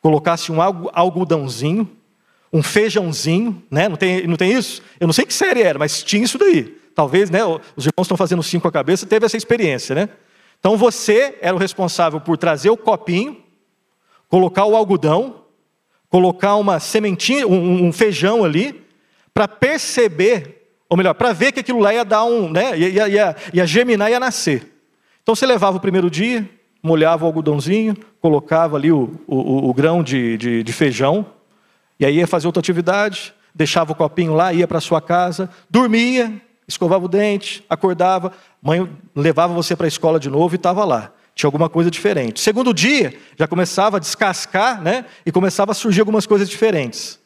colocasse 0.00 0.52
um 0.52 0.60
algodãozinho, 0.60 1.88
um 2.52 2.62
feijãozinho, 2.62 3.62
né? 3.70 3.88
não, 3.88 3.96
tem, 3.96 4.26
não 4.26 4.36
tem 4.36 4.52
isso? 4.52 4.82
Eu 5.00 5.06
não 5.06 5.12
sei 5.12 5.24
que 5.24 5.32
série 5.32 5.62
era, 5.62 5.78
mas 5.78 6.02
tinha 6.02 6.22
isso 6.22 6.38
daí. 6.38 6.76
Talvez, 6.94 7.30
né, 7.30 7.40
os 7.44 7.86
irmãos 7.86 8.02
estão 8.02 8.16
fazendo 8.16 8.42
cinco 8.42 8.68
a 8.68 8.72
cabeça, 8.72 9.06
teve 9.06 9.24
essa 9.24 9.36
experiência, 9.36 9.94
né? 9.94 10.08
Então 10.60 10.76
você 10.76 11.38
era 11.40 11.56
o 11.56 11.58
responsável 11.58 12.20
por 12.20 12.36
trazer 12.36 12.68
o 12.68 12.76
copinho, 12.76 13.41
colocar 14.32 14.64
o 14.64 14.74
algodão, 14.74 15.42
colocar 16.08 16.56
uma 16.56 16.80
sementinha, 16.80 17.46
um, 17.46 17.84
um 17.84 17.92
feijão 17.92 18.42
ali, 18.42 18.82
para 19.34 19.46
perceber, 19.46 20.70
ou 20.88 20.96
melhor, 20.96 21.12
para 21.12 21.34
ver 21.34 21.52
que 21.52 21.60
aquilo 21.60 21.80
lá 21.80 21.92
ia 21.92 22.02
dar 22.02 22.24
um, 22.24 22.50
né, 22.50 22.74
ia, 22.78 23.08
ia, 23.08 23.36
ia 23.52 23.66
germinar 23.66 24.10
ia 24.10 24.18
nascer. 24.18 24.72
Então 25.22 25.34
você 25.34 25.44
levava 25.44 25.76
o 25.76 25.80
primeiro 25.80 26.10
dia, 26.10 26.48
molhava 26.82 27.24
o 27.24 27.26
algodãozinho, 27.26 27.94
colocava 28.22 28.78
ali 28.78 28.90
o, 28.90 29.20
o, 29.26 29.68
o 29.68 29.74
grão 29.74 30.02
de, 30.02 30.38
de, 30.38 30.62
de 30.62 30.72
feijão, 30.72 31.26
e 32.00 32.06
aí 32.06 32.16
ia 32.16 32.26
fazer 32.26 32.46
outra 32.46 32.60
atividade, 32.60 33.34
deixava 33.54 33.92
o 33.92 33.94
copinho 33.94 34.32
lá, 34.32 34.50
ia 34.50 34.66
para 34.66 34.80
sua 34.80 35.02
casa, 35.02 35.50
dormia, 35.68 36.40
escovava 36.66 37.04
o 37.04 37.08
dente, 37.08 37.62
acordava, 37.68 38.32
mãe 38.62 38.88
levava 39.14 39.52
você 39.52 39.76
para 39.76 39.86
a 39.86 39.88
escola 39.88 40.18
de 40.18 40.30
novo 40.30 40.54
e 40.54 40.56
estava 40.56 40.86
lá. 40.86 41.12
Tinha 41.34 41.48
alguma 41.48 41.68
coisa 41.68 41.90
diferente. 41.90 42.40
Segundo 42.40 42.74
dia, 42.74 43.18
já 43.38 43.46
começava 43.46 43.96
a 43.96 44.00
descascar, 44.00 44.82
né? 44.82 45.06
E 45.24 45.32
começava 45.32 45.72
a 45.72 45.74
surgir 45.74 46.00
algumas 46.00 46.26
coisas 46.26 46.48
diferentes. 46.48 47.18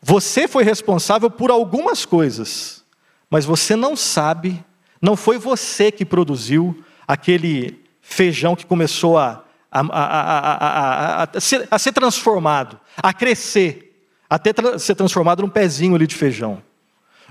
Você 0.00 0.46
foi 0.46 0.64
responsável 0.64 1.30
por 1.30 1.50
algumas 1.50 2.04
coisas, 2.04 2.84
mas 3.28 3.44
você 3.44 3.74
não 3.74 3.96
sabe, 3.96 4.64
não 5.02 5.16
foi 5.16 5.38
você 5.38 5.90
que 5.90 6.04
produziu 6.04 6.82
aquele 7.06 7.84
feijão 8.00 8.54
que 8.56 8.64
começou 8.64 9.18
a, 9.18 9.44
a, 9.70 9.80
a, 9.80 11.22
a, 11.24 11.40
ser, 11.40 11.68
ser 11.78 11.92
transformado, 11.92 12.78
a 12.96 13.12
crescer, 13.12 14.02
até 14.30 14.52
tra 14.52 14.78
ser 14.78 14.94
transformado 14.94 15.42
num 15.42 15.48
pezinho 15.48 15.94
ali 15.94 16.06
de 16.06 16.14
feijão. 16.14 16.62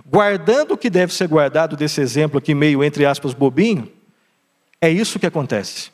Guardando 0.06 0.74
o 0.74 0.78
que 0.78 0.89
deve 0.89 1.13
ser 1.13 1.28
guardado 1.28 1.76
desse 1.76 2.02
exemplo 2.02 2.38
aqui, 2.38 2.54
meio 2.54 2.84
entre 2.84 3.06
aspas, 3.06 3.34
bobinho, 3.34 3.91
é 4.82 4.90
isso 4.90 5.20
que 5.20 5.26
acontece. 5.26 5.92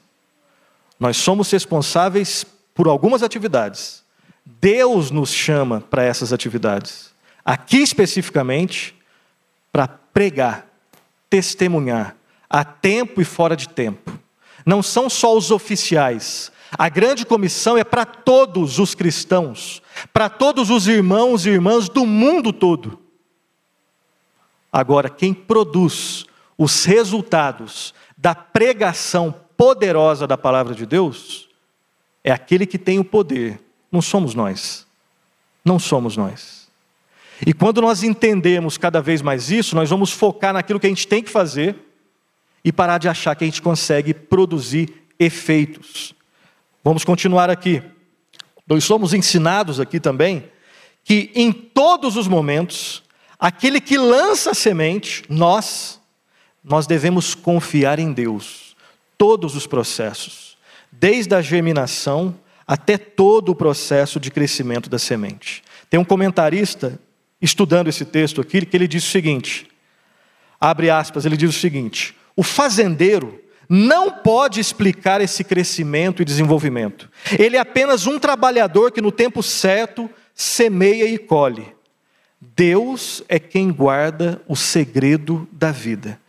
Nós 1.00 1.17
somos 1.17 1.50
responsáveis 1.52 2.46
por 2.74 2.88
algumas 2.88 3.24
atividades. 3.24 4.04
Deus 4.46 5.12
nos 5.12 5.32
chama 5.32 5.82
para 5.82 6.04
essas 6.04 6.34
atividades. 6.34 7.13
Aqui 7.46 7.78
especificamente, 7.78 8.96
para 9.72 9.88
pregar, 9.88 10.67
testemunhar, 11.30 12.15
a 12.50 12.63
tempo 12.63 13.22
e 13.22 13.26
fora 13.26 13.56
de 13.56 13.67
tempo. 13.69 14.17
Não 14.65 14.84
são 14.84 15.10
só 15.10 15.36
os 15.36 15.52
oficiais. 15.52 16.52
A 16.78 16.89
grande 16.89 17.26
comissão 17.26 17.78
é 17.78 17.84
para 17.84 18.06
todos 18.06 18.80
os 18.80 18.96
cristãos, 18.96 19.82
para 20.12 20.30
todos 20.30 20.69
os 20.69 20.88
irmãos 20.88 21.46
e 21.46 21.50
irmãs 21.50 21.89
do 21.89 22.06
mundo 22.06 22.52
todo. 22.52 23.00
Agora, 24.72 25.10
quem 25.10 25.34
produz 25.34 26.26
os 26.58 26.86
resultados 26.86 27.93
da 28.24 28.34
pregação 28.34 29.36
poderosa 29.58 30.26
da 30.26 30.38
palavra 30.38 30.74
de 30.74 30.86
Deus 30.86 31.50
é 32.24 32.32
aquele 32.32 32.66
que 32.66 32.78
tem 32.78 32.98
o 32.98 33.04
poder, 33.04 33.60
não 33.92 34.02
somos 34.02 34.34
nós. 34.34 34.88
Não 35.66 35.78
somos 35.78 36.16
nós. 36.16 36.72
E 37.46 37.54
quando 37.54 37.82
nós 37.82 38.02
entendemos 38.02 38.78
cada 38.78 39.02
vez 39.02 39.22
mais 39.22 39.52
isso, 39.52 39.76
nós 39.76 39.90
vamos 39.90 40.10
focar 40.10 40.54
naquilo 40.54 40.80
que 40.80 40.86
a 40.88 40.90
gente 40.90 41.06
tem 41.06 41.22
que 41.22 41.30
fazer 41.30 41.76
e 42.64 42.72
parar 42.72 42.98
de 42.98 43.10
achar 43.10 43.36
que 43.36 43.44
a 43.44 43.48
gente 43.48 43.62
consegue 43.62 44.14
produzir 44.14 45.04
efeitos. 45.20 46.16
Vamos 46.82 47.04
continuar 47.04 47.50
aqui. 47.50 47.84
Nós 48.66 48.86
somos 48.86 49.14
ensinados 49.14 49.82
aqui 49.82 50.00
também 50.00 50.50
que 51.04 51.30
em 51.36 51.52
todos 51.52 52.16
os 52.16 52.30
momentos, 52.30 53.04
aquele 53.38 53.82
que 53.82 53.98
lança 53.98 54.52
a 54.52 54.54
semente, 54.54 55.24
nós, 55.28 56.00
nós 56.63 56.88
devemos 56.88 57.36
confiar 57.36 57.99
em 57.99 58.13
Deus. 58.13 58.76
Todos 59.17 59.56
os 59.56 59.67
processos, 59.67 60.58
desde 60.91 61.36
a 61.36 61.41
germinação 61.41 62.36
até 62.65 62.97
todo 62.97 63.49
o 63.49 63.56
processo 63.56 64.19
de 64.19 64.32
crescimento 64.32 64.89
da 64.89 64.97
semente. 64.97 65.62
Tem 65.89 65.99
um 65.99 66.06
comentarista 66.06 66.99
estudando 67.41 67.89
esse 67.89 68.06
texto 68.06 68.39
aqui 68.39 68.65
que 68.65 68.78
ele 68.78 68.88
diz 68.88 69.04
o 69.06 69.12
seguinte: 69.12 69.67
abre 70.60 70.89
aspas, 70.89 71.26
ele 71.26 71.38
diz 71.38 71.49
o 71.49 71.60
seguinte: 71.60 72.15
o 72.36 72.43
fazendeiro 72.43 73.39
não 73.67 74.12
pode 74.12 74.60
explicar 74.60 75.21
esse 75.21 75.43
crescimento 75.43 76.21
e 76.21 76.26
desenvolvimento. 76.26 77.10
Ele 77.38 77.58
é 77.58 77.60
apenas 77.60 78.08
um 78.08 78.19
trabalhador 78.19 78.91
que 78.91 79.02
no 79.02 79.12
tempo 79.12 79.41
certo 79.41 80.10
semeia 80.34 81.06
e 81.06 81.17
colhe. 81.17 81.73
Deus 82.56 83.23
é 83.30 83.39
quem 83.39 83.71
guarda 83.71 84.41
o 84.47 84.56
segredo 84.56 85.47
da 85.52 85.71
vida. 85.71 86.19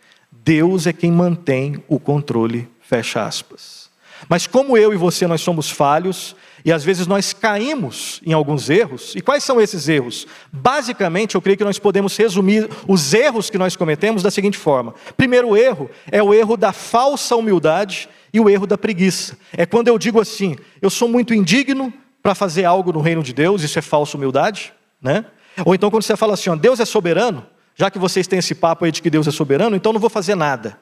Deus 0.45 0.85
é 0.85 0.93
quem 0.93 1.11
mantém 1.11 1.83
o 1.87 1.99
controle, 1.99 2.69
fecha 2.79 3.25
aspas. 3.25 3.89
Mas 4.29 4.45
como 4.45 4.77
eu 4.77 4.93
e 4.93 4.95
você 4.95 5.25
nós 5.25 5.41
somos 5.41 5.71
falhos 5.71 6.35
e 6.63 6.71
às 6.71 6.83
vezes 6.83 7.07
nós 7.07 7.33
caímos 7.33 8.21
em 8.23 8.31
alguns 8.31 8.69
erros. 8.69 9.15
E 9.15 9.21
quais 9.21 9.43
são 9.43 9.59
esses 9.59 9.89
erros? 9.89 10.27
Basicamente, 10.53 11.33
eu 11.33 11.41
creio 11.41 11.57
que 11.57 11.63
nós 11.63 11.79
podemos 11.79 12.15
resumir 12.15 12.69
os 12.87 13.11
erros 13.11 13.49
que 13.49 13.57
nós 13.57 13.75
cometemos 13.75 14.21
da 14.21 14.29
seguinte 14.29 14.55
forma: 14.55 14.93
primeiro 15.17 15.57
erro 15.57 15.89
é 16.11 16.21
o 16.21 16.31
erro 16.31 16.55
da 16.55 16.71
falsa 16.71 17.35
humildade 17.35 18.07
e 18.31 18.39
o 18.39 18.47
erro 18.47 18.67
da 18.67 18.77
preguiça. 18.77 19.35
É 19.51 19.65
quando 19.65 19.87
eu 19.87 19.97
digo 19.97 20.21
assim: 20.21 20.55
eu 20.79 20.91
sou 20.91 21.09
muito 21.09 21.33
indigno 21.33 21.91
para 22.21 22.35
fazer 22.35 22.65
algo 22.65 22.93
no 22.93 23.01
reino 23.01 23.23
de 23.23 23.33
Deus, 23.33 23.63
isso 23.63 23.79
é 23.79 23.81
falsa 23.81 24.15
humildade, 24.15 24.71
né? 25.01 25.25
Ou 25.65 25.73
então 25.73 25.89
quando 25.89 26.03
você 26.03 26.15
fala 26.15 26.35
assim, 26.35 26.51
ó, 26.51 26.55
Deus 26.55 26.79
é 26.79 26.85
soberano, 26.85 27.47
já 27.75 27.91
que 27.91 27.99
vocês 27.99 28.25
têm 28.25 28.39
esse 28.39 28.55
papo 28.55 28.85
aí 28.85 28.91
de 28.91 29.01
que 29.01 29.09
Deus 29.09 29.27
é 29.27 29.31
soberano, 29.31 29.75
então 29.75 29.93
não 29.93 29.99
vou 29.99 30.09
fazer 30.09 30.33
nada. 30.35 30.79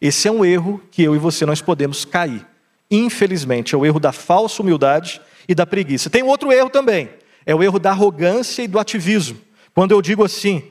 Esse 0.00 0.28
é 0.28 0.30
um 0.30 0.44
erro 0.44 0.82
que 0.90 1.02
eu 1.02 1.14
e 1.14 1.18
você 1.18 1.46
nós 1.46 1.62
podemos 1.62 2.04
cair. 2.04 2.44
Infelizmente, 2.90 3.74
é 3.74 3.78
o 3.78 3.86
erro 3.86 3.98
da 3.98 4.12
falsa 4.12 4.60
humildade 4.60 5.20
e 5.48 5.54
da 5.54 5.64
preguiça. 5.64 6.10
Tem 6.10 6.22
outro 6.22 6.52
erro 6.52 6.68
também, 6.68 7.08
é 7.44 7.54
o 7.54 7.62
erro 7.62 7.78
da 7.78 7.90
arrogância 7.90 8.62
e 8.62 8.68
do 8.68 8.78
ativismo. 8.78 9.38
Quando 9.74 9.92
eu 9.92 10.02
digo 10.02 10.24
assim, 10.24 10.64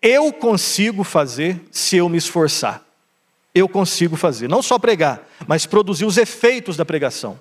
eu 0.00 0.32
consigo 0.32 1.04
fazer 1.04 1.60
se 1.70 1.96
eu 1.96 2.08
me 2.08 2.18
esforçar. 2.18 2.82
Eu 3.54 3.68
consigo 3.68 4.16
fazer, 4.16 4.48
não 4.48 4.62
só 4.62 4.78
pregar, 4.78 5.28
mas 5.46 5.66
produzir 5.66 6.06
os 6.06 6.16
efeitos 6.16 6.76
da 6.76 6.84
pregação. 6.84 7.38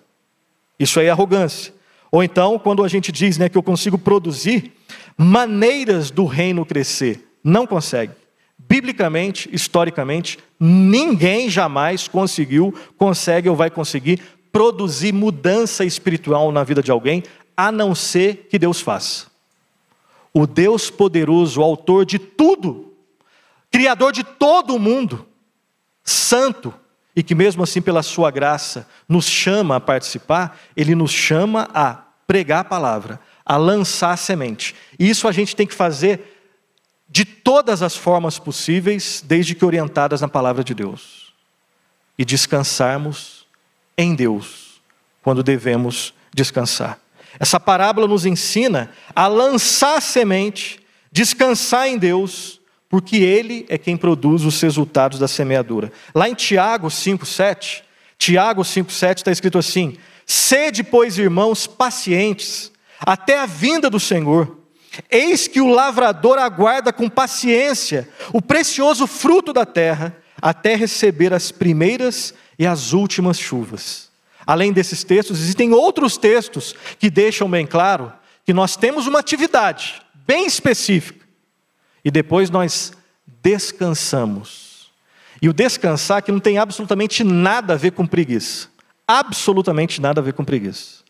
Isso 0.78 1.00
aí 1.00 1.06
é 1.06 1.10
arrogância. 1.10 1.74
Ou 2.12 2.22
então, 2.22 2.60
quando 2.60 2.84
a 2.84 2.88
gente 2.90 3.12
diz 3.12 3.38
né, 3.38 3.48
que 3.48 3.58
eu 3.58 3.64
consigo 3.64 3.98
produzir 3.98 4.74
maneiras 5.18 6.12
do 6.12 6.26
reino 6.26 6.66
crescer, 6.66 7.31
não 7.44 7.66
consegue. 7.66 8.14
Biblicamente, 8.58 9.50
historicamente, 9.52 10.38
ninguém 10.60 11.50
jamais 11.50 12.08
conseguiu, 12.08 12.74
consegue 12.98 13.50
ou 13.50 13.56
vai 13.56 13.70
conseguir 13.70 14.22
produzir 14.52 15.14
mudança 15.14 15.84
espiritual 15.84 16.52
na 16.52 16.64
vida 16.64 16.84
de 16.84 16.92
alguém, 16.92 17.24
a 17.56 17.72
não 17.72 17.96
ser 17.96 18.48
que 18.50 18.60
Deus 18.60 18.82
faça. 18.82 19.28
O 20.34 20.46
Deus 20.46 20.90
poderoso, 20.90 21.62
autor 21.62 22.06
de 22.06 22.20
tudo, 22.20 22.94
criador 23.70 24.12
de 24.12 24.24
todo 24.24 24.76
o 24.76 24.80
mundo, 24.80 25.26
santo, 26.04 26.74
e 27.16 27.22
que 27.22 27.36
mesmo 27.36 27.64
assim, 27.64 27.82
pela 27.82 28.04
sua 28.04 28.32
graça, 28.32 28.88
nos 29.08 29.26
chama 29.26 29.76
a 29.76 29.82
participar, 29.82 30.58
ele 30.76 30.96
nos 30.96 31.12
chama 31.12 31.68
a 31.74 31.94
pregar 32.26 32.62
a 32.62 32.66
palavra, 32.66 33.20
a 33.46 33.58
lançar 33.58 34.12
a 34.12 34.18
semente. 34.18 34.74
E 34.98 35.10
isso 35.10 35.28
a 35.28 35.32
gente 35.32 35.56
tem 35.56 35.68
que 35.68 35.74
fazer 35.74 36.31
de 37.12 37.26
todas 37.26 37.82
as 37.82 37.95
formas 37.95 38.39
possíveis, 38.39 39.21
desde 39.28 39.54
que 39.54 39.65
orientadas 39.65 40.21
na 40.21 40.30
palavra 40.30 40.63
de 40.63 40.74
Deus. 40.74 41.34
E 42.17 42.24
descansarmos 42.24 43.45
em 43.97 44.15
Deus, 44.15 44.82
quando 45.21 45.43
devemos 45.43 46.13
descansar. 46.34 46.97
Essa 47.38 47.60
parábola 47.60 48.08
nos 48.08 48.26
ensina 48.26 48.91
a 49.13 49.28
lançar 49.28 49.97
a 49.97 50.02
semente, 50.02 50.80
descansar 51.12 51.88
em 51.88 51.97
Deus, 51.97 52.62
porque 52.88 53.17
Ele 53.17 53.65
é 53.67 53.78
quem 53.78 53.97
produz 53.97 54.43
os 54.43 54.62
resultados 54.62 55.19
da 55.19 55.28
semeadura. 55.28 55.91
Lá 56.15 56.30
em 56.30 56.34
Tiago 56.34 56.88
5,7, 56.88 57.84
Tiago 58.17 58.62
5,7 58.62 59.17
está 59.17 59.32
escrito 59.32 59.58
assim: 59.58 59.97
Sede, 60.26 60.82
pois, 60.82 61.17
irmãos, 61.17 61.67
pacientes, 61.67 62.71
até 63.00 63.38
a 63.38 63.45
vinda 63.45 63.89
do 63.89 64.00
Senhor. 64.00 64.61
Eis 65.10 65.48
que 65.48 65.62
o 65.62 65.70
lavrador 65.70 66.38
aguarda 66.38 66.92
com 66.92 67.10
paciência 67.10 68.10
o 68.34 68.42
precioso 68.42 69.08
fruto 69.08 69.54
da 69.54 69.66
terra, 69.66 70.16
até 70.42 70.76
receber 70.76 71.34
as 71.34 71.52
primeiras 71.52 72.34
e 72.58 72.66
as 72.66 72.92
últimas 72.94 73.40
chuvas. 73.40 74.10
Além 74.46 74.74
desses 74.74 75.04
textos, 75.04 75.40
existem 75.40 75.72
outros 75.74 76.18
textos 76.18 76.76
que 77.00 77.10
deixam 77.10 77.50
bem 77.50 77.66
claro 77.66 78.12
que 78.46 78.54
nós 78.54 78.76
temos 78.76 79.08
uma 79.08 79.20
atividade 79.20 80.02
bem 80.28 80.46
específica 80.46 81.26
e 82.04 82.12
depois 82.12 82.50
nós 82.50 82.92
descansamos. 83.42 84.92
E 85.42 85.48
o 85.48 85.54
descansar 85.54 86.22
que 86.22 86.32
não 86.32 86.40
tem 86.40 86.58
absolutamente 86.58 87.24
nada 87.24 87.74
a 87.74 87.78
ver 87.78 87.92
com 87.92 88.06
preguiça. 88.06 88.68
Absolutamente 89.08 90.02
nada 90.02 90.22
a 90.22 90.24
ver 90.24 90.34
com 90.34 90.44
preguiça. 90.44 91.02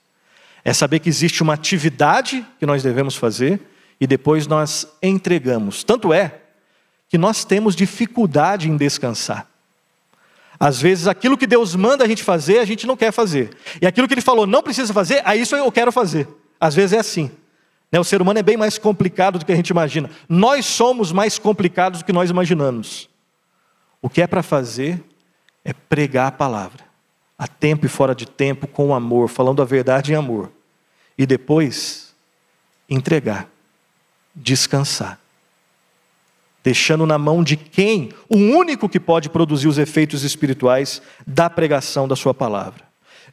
É 0.64 0.74
saber 0.74 1.00
que 1.00 1.10
existe 1.10 1.42
uma 1.42 1.54
atividade 1.54 2.46
que 2.60 2.66
nós 2.66 2.84
devemos 2.84 3.16
fazer 3.16 3.60
e 4.02 4.08
depois 4.08 4.48
nós 4.48 4.88
entregamos. 5.00 5.84
Tanto 5.84 6.12
é 6.12 6.40
que 7.08 7.20
nós 7.20 7.46
temos 7.46 7.76
dificuldade 7.76 8.68
em 8.68 8.76
descansar. 8.76 9.48
Às 10.60 10.82
vezes 10.82 11.08
aquilo 11.08 11.38
que 11.38 11.46
Deus 11.46 11.76
manda 11.76 12.04
a 12.04 12.08
gente 12.08 12.24
fazer, 12.24 12.58
a 12.58 12.66
gente 12.66 12.88
não 12.88 12.98
quer 12.98 13.12
fazer. 13.12 13.56
E 13.80 13.86
aquilo 13.86 14.08
que 14.08 14.16
Ele 14.16 14.22
falou, 14.22 14.48
não 14.48 14.64
precisa 14.64 14.92
fazer, 14.92 15.22
a 15.24 15.36
isso 15.36 15.56
eu 15.56 15.72
quero 15.72 15.92
fazer. 15.92 16.28
Às 16.60 16.74
vezes 16.74 16.94
é 16.94 17.00
assim. 17.00 17.30
Né? 17.92 18.00
O 18.00 18.04
ser 18.04 18.22
humano 18.22 18.40
é 18.40 18.44
bem 18.44 18.58
mais 18.58 18.80
complicado 18.80 19.38
do 19.38 19.46
que 19.46 19.52
a 19.52 19.56
gente 19.56 19.70
imagina. 19.70 20.10
Nós 20.28 20.66
somos 20.66 21.12
mais 21.12 21.38
complicados 21.38 22.00
do 22.00 22.06
que 22.06 22.14
nós 22.14 22.30
imaginamos. 22.30 23.08
O 24.02 24.10
que 24.10 24.22
é 24.22 24.26
para 24.26 24.42
fazer 24.42 25.04
é 25.64 25.74
pregar 25.74 26.28
a 26.28 26.32
palavra, 26.32 26.84
a 27.38 27.48
tempo 27.48 27.86
e 27.86 27.90
fora 27.90 28.16
de 28.16 28.26
tempo, 28.26 28.66
com 28.66 28.96
amor, 28.96 29.30
falando 29.30 29.62
a 29.62 29.66
verdade 29.66 30.12
em 30.12 30.16
amor. 30.16 30.52
E 31.16 31.26
depois, 31.28 32.16
entregar 32.90 33.48
descansar. 34.36 35.20
Deixando 36.64 37.06
na 37.06 37.18
mão 37.18 37.44
de 37.44 37.58
quem? 37.58 38.12
O 38.30 38.38
único 38.38 38.88
que 38.88 39.00
pode 39.00 39.30
produzir 39.30 39.68
os 39.68 39.78
efeitos 39.78 40.24
espirituais 40.24 41.02
da 41.26 41.50
pregação 41.50 42.08
da 42.08 42.16
Sua 42.16 42.34
palavra. 42.34 42.84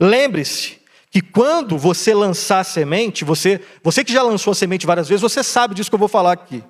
Lembre-se 0.01 0.79
que 1.11 1.21
quando 1.21 1.79
você 1.79 2.15
lançar 2.15 2.61
a 2.61 2.65
semente, 2.65 3.25
você, 3.25 3.61
você 3.83 4.05
que 4.05 4.13
já 4.13 4.23
lançou 4.23 4.51
a 4.51 4.55
semente 4.55 4.87
várias 4.87 5.09
vezes, 5.09 5.23
você 5.23 5.43
sabe 5.43 5.75
disso 5.75 5.91
que 5.91 5.95
eu 5.95 5.99
vou 5.99 6.09
falar 6.09 6.33
aqui. 6.33 6.63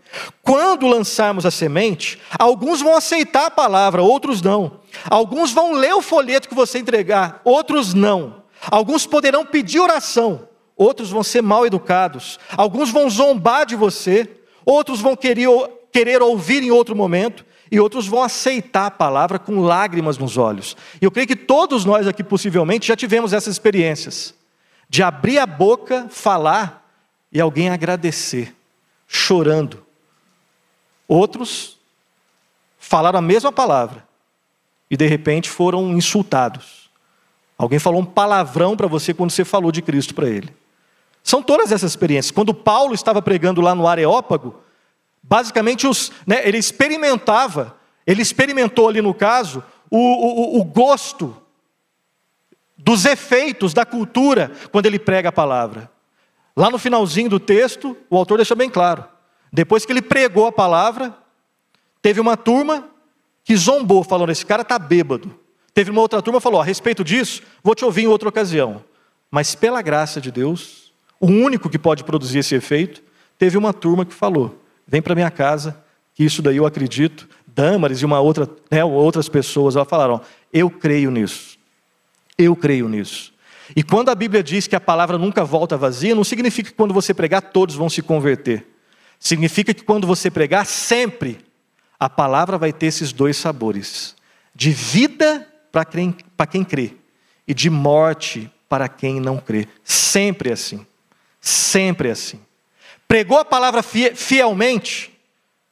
Quando 0.42 0.86
lançarmos 0.86 1.44
a 1.44 1.50
semente, 1.50 2.18
alguns 2.38 2.80
vão 2.80 2.96
aceitar 2.96 3.46
a 3.46 3.50
palavra, 3.50 4.02
outros 4.02 4.40
não. 4.40 4.80
Alguns 5.10 5.52
vão 5.52 5.72
ler 5.72 5.94
o 5.94 6.02
folheto 6.02 6.48
que 6.48 6.54
você 6.54 6.78
entregar, 6.78 7.40
outros 7.44 7.94
não. 7.94 8.42
Alguns 8.70 9.06
poderão 9.06 9.44
pedir 9.44 9.80
oração, 9.80 10.47
outros 10.78 11.10
vão 11.10 11.24
ser 11.24 11.42
mal 11.42 11.66
educados, 11.66 12.38
alguns 12.56 12.90
vão 12.90 13.10
zombar 13.10 13.66
de 13.66 13.74
você, 13.74 14.30
outros 14.64 15.00
vão 15.00 15.16
querer, 15.16 15.48
querer 15.92 16.22
ouvir 16.22 16.62
em 16.62 16.70
outro 16.70 16.94
momento, 16.94 17.44
e 17.70 17.78
outros 17.78 18.06
vão 18.06 18.22
aceitar 18.22 18.86
a 18.86 18.90
palavra 18.90 19.38
com 19.38 19.60
lágrimas 19.60 20.16
nos 20.16 20.38
olhos. 20.38 20.76
E 21.02 21.04
eu 21.04 21.10
creio 21.10 21.28
que 21.28 21.36
todos 21.36 21.84
nós 21.84 22.06
aqui, 22.06 22.24
possivelmente, 22.24 22.88
já 22.88 22.96
tivemos 22.96 23.32
essas 23.32 23.52
experiências 23.52 24.34
de 24.88 25.02
abrir 25.02 25.38
a 25.38 25.46
boca, 25.46 26.06
falar 26.08 26.90
e 27.30 27.40
alguém 27.40 27.68
agradecer, 27.68 28.54
chorando. 29.06 29.84
Outros 31.06 31.78
falaram 32.78 33.18
a 33.18 33.22
mesma 33.22 33.52
palavra 33.52 34.06
e 34.90 34.96
de 34.96 35.06
repente 35.06 35.50
foram 35.50 35.92
insultados. 35.92 36.88
Alguém 37.58 37.78
falou 37.78 38.00
um 38.00 38.06
palavrão 38.06 38.76
para 38.76 38.86
você 38.86 39.12
quando 39.12 39.30
você 39.30 39.44
falou 39.44 39.70
de 39.70 39.82
Cristo 39.82 40.14
para 40.14 40.28
ele. 40.28 40.54
São 41.28 41.42
todas 41.42 41.72
essas 41.72 41.92
experiências. 41.92 42.30
Quando 42.30 42.54
Paulo 42.54 42.94
estava 42.94 43.20
pregando 43.20 43.60
lá 43.60 43.74
no 43.74 43.86
Areópago, 43.86 44.62
basicamente 45.22 45.86
os, 45.86 46.10
né, 46.26 46.40
ele 46.48 46.56
experimentava, 46.56 47.76
ele 48.06 48.22
experimentou 48.22 48.88
ali 48.88 49.02
no 49.02 49.12
caso, 49.12 49.62
o, 49.90 49.98
o, 49.98 50.58
o 50.58 50.64
gosto 50.64 51.36
dos 52.78 53.04
efeitos 53.04 53.74
da 53.74 53.84
cultura 53.84 54.50
quando 54.72 54.86
ele 54.86 54.98
prega 54.98 55.28
a 55.28 55.32
palavra. 55.32 55.90
Lá 56.56 56.70
no 56.70 56.78
finalzinho 56.78 57.28
do 57.28 57.38
texto, 57.38 57.94
o 58.08 58.16
autor 58.16 58.38
deixa 58.38 58.54
bem 58.54 58.70
claro. 58.70 59.04
Depois 59.52 59.84
que 59.84 59.92
ele 59.92 60.00
pregou 60.00 60.46
a 60.46 60.52
palavra, 60.52 61.14
teve 62.00 62.22
uma 62.22 62.38
turma 62.38 62.88
que 63.44 63.54
zombou, 63.54 64.02
falando: 64.02 64.32
esse 64.32 64.46
cara 64.46 64.62
está 64.62 64.78
bêbado. 64.78 65.38
Teve 65.74 65.90
uma 65.90 66.00
outra 66.00 66.22
turma 66.22 66.40
que 66.40 66.44
falou: 66.44 66.58
a 66.58 66.64
respeito 66.64 67.04
disso, 67.04 67.42
vou 67.62 67.74
te 67.74 67.84
ouvir 67.84 68.04
em 68.04 68.08
outra 68.08 68.30
ocasião. 68.30 68.82
Mas 69.30 69.54
pela 69.54 69.82
graça 69.82 70.22
de 70.22 70.32
Deus, 70.32 70.87
o 71.20 71.26
único 71.26 71.68
que 71.68 71.78
pode 71.78 72.04
produzir 72.04 72.38
esse 72.38 72.54
efeito, 72.54 73.02
teve 73.38 73.56
uma 73.56 73.72
turma 73.72 74.04
que 74.04 74.14
falou: 74.14 74.62
vem 74.86 75.02
para 75.02 75.14
minha 75.14 75.30
casa, 75.30 75.76
que 76.14 76.24
isso 76.24 76.42
daí 76.42 76.56
eu 76.56 76.66
acredito. 76.66 77.28
Dâmares 77.46 78.00
e 78.02 78.04
uma 78.04 78.20
outra, 78.20 78.48
né, 78.70 78.84
outras 78.84 79.28
pessoas, 79.28 79.74
falaram: 79.88 80.20
eu 80.52 80.70
creio 80.70 81.10
nisso. 81.10 81.58
Eu 82.36 82.54
creio 82.54 82.88
nisso. 82.88 83.32
E 83.76 83.82
quando 83.82 84.08
a 84.08 84.14
Bíblia 84.14 84.42
diz 84.42 84.66
que 84.66 84.76
a 84.76 84.80
palavra 84.80 85.18
nunca 85.18 85.44
volta 85.44 85.76
vazia, 85.76 86.14
não 86.14 86.24
significa 86.24 86.70
que 86.70 86.76
quando 86.76 86.94
você 86.94 87.12
pregar 87.12 87.42
todos 87.42 87.74
vão 87.74 87.90
se 87.90 88.00
converter. 88.00 88.66
Significa 89.18 89.74
que 89.74 89.82
quando 89.82 90.06
você 90.06 90.30
pregar, 90.30 90.64
sempre 90.64 91.38
a 91.98 92.08
palavra 92.08 92.56
vai 92.56 92.72
ter 92.72 92.86
esses 92.86 93.12
dois 93.12 93.36
sabores: 93.36 94.14
de 94.54 94.70
vida 94.70 95.46
para 95.72 95.84
quem, 95.84 96.16
quem 96.50 96.64
crê 96.64 96.92
e 97.46 97.52
de 97.52 97.68
morte 97.68 98.50
para 98.68 98.88
quem 98.88 99.20
não 99.20 99.38
crê. 99.38 99.66
Sempre 99.82 100.52
assim. 100.52 100.86
Sempre 101.40 102.10
assim. 102.10 102.40
Pregou 103.06 103.38
a 103.38 103.44
palavra 103.44 103.82
fielmente, 103.82 105.10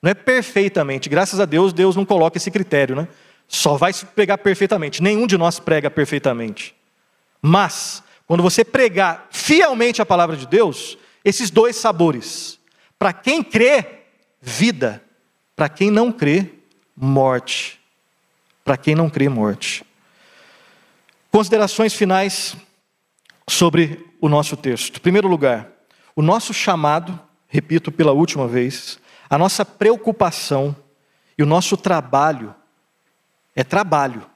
não 0.01 0.11
é 0.11 0.15
perfeitamente. 0.15 1.09
Graças 1.09 1.39
a 1.39 1.45
Deus, 1.45 1.73
Deus 1.73 1.97
não 1.97 2.05
coloca 2.05 2.39
esse 2.39 2.51
critério, 2.51 2.97
né? 2.97 3.09
Só 3.49 3.77
vai 3.77 3.93
pregar 3.93 4.39
perfeitamente. 4.39 5.03
Nenhum 5.03 5.27
de 5.27 5.37
nós 5.37 5.61
prega 5.61 5.91
perfeitamente. 5.91 6.75
Mas, 7.43 8.03
quando 8.27 8.43
você 8.43 8.65
pregar 8.65 9.29
fielmente 9.31 10.01
a 10.01 10.07
palavra 10.07 10.37
de 10.37 10.47
Deus, 10.47 10.97
esses 11.25 11.51
dois 11.51 11.77
sabores. 11.77 12.59
Para 12.99 13.13
quem 13.13 13.43
crê, 13.43 13.85
vida. 14.41 15.03
Para 15.55 15.69
quem 15.69 15.91
não 15.91 16.11
crê, 16.11 16.51
morte. 16.97 17.81
Para 18.65 18.77
quem 18.77 18.95
não 18.95 19.11
crê, 19.11 19.29
morte. 19.29 19.85
Considerações 21.31 21.95
finais 21.95 22.57
sobre 23.49 24.05
o 24.21 24.29
nosso 24.29 24.57
texto. 24.57 24.97
Em 24.97 25.01
primeiro 25.01 25.29
lugar, 25.29 25.69
o 26.15 26.23
nosso 26.23 26.53
chamado, 26.53 27.19
repito 27.49 27.93
pela 27.93 28.13
última 28.13 28.49
vez, 28.49 28.99
a 29.29 29.39
nossa 29.39 29.65
preocupação 29.65 30.75
e 31.39 31.43
o 31.43 31.47
nosso 31.47 31.77
trabalho 31.77 32.55
é 33.55 33.63
trabalho. 33.65 34.27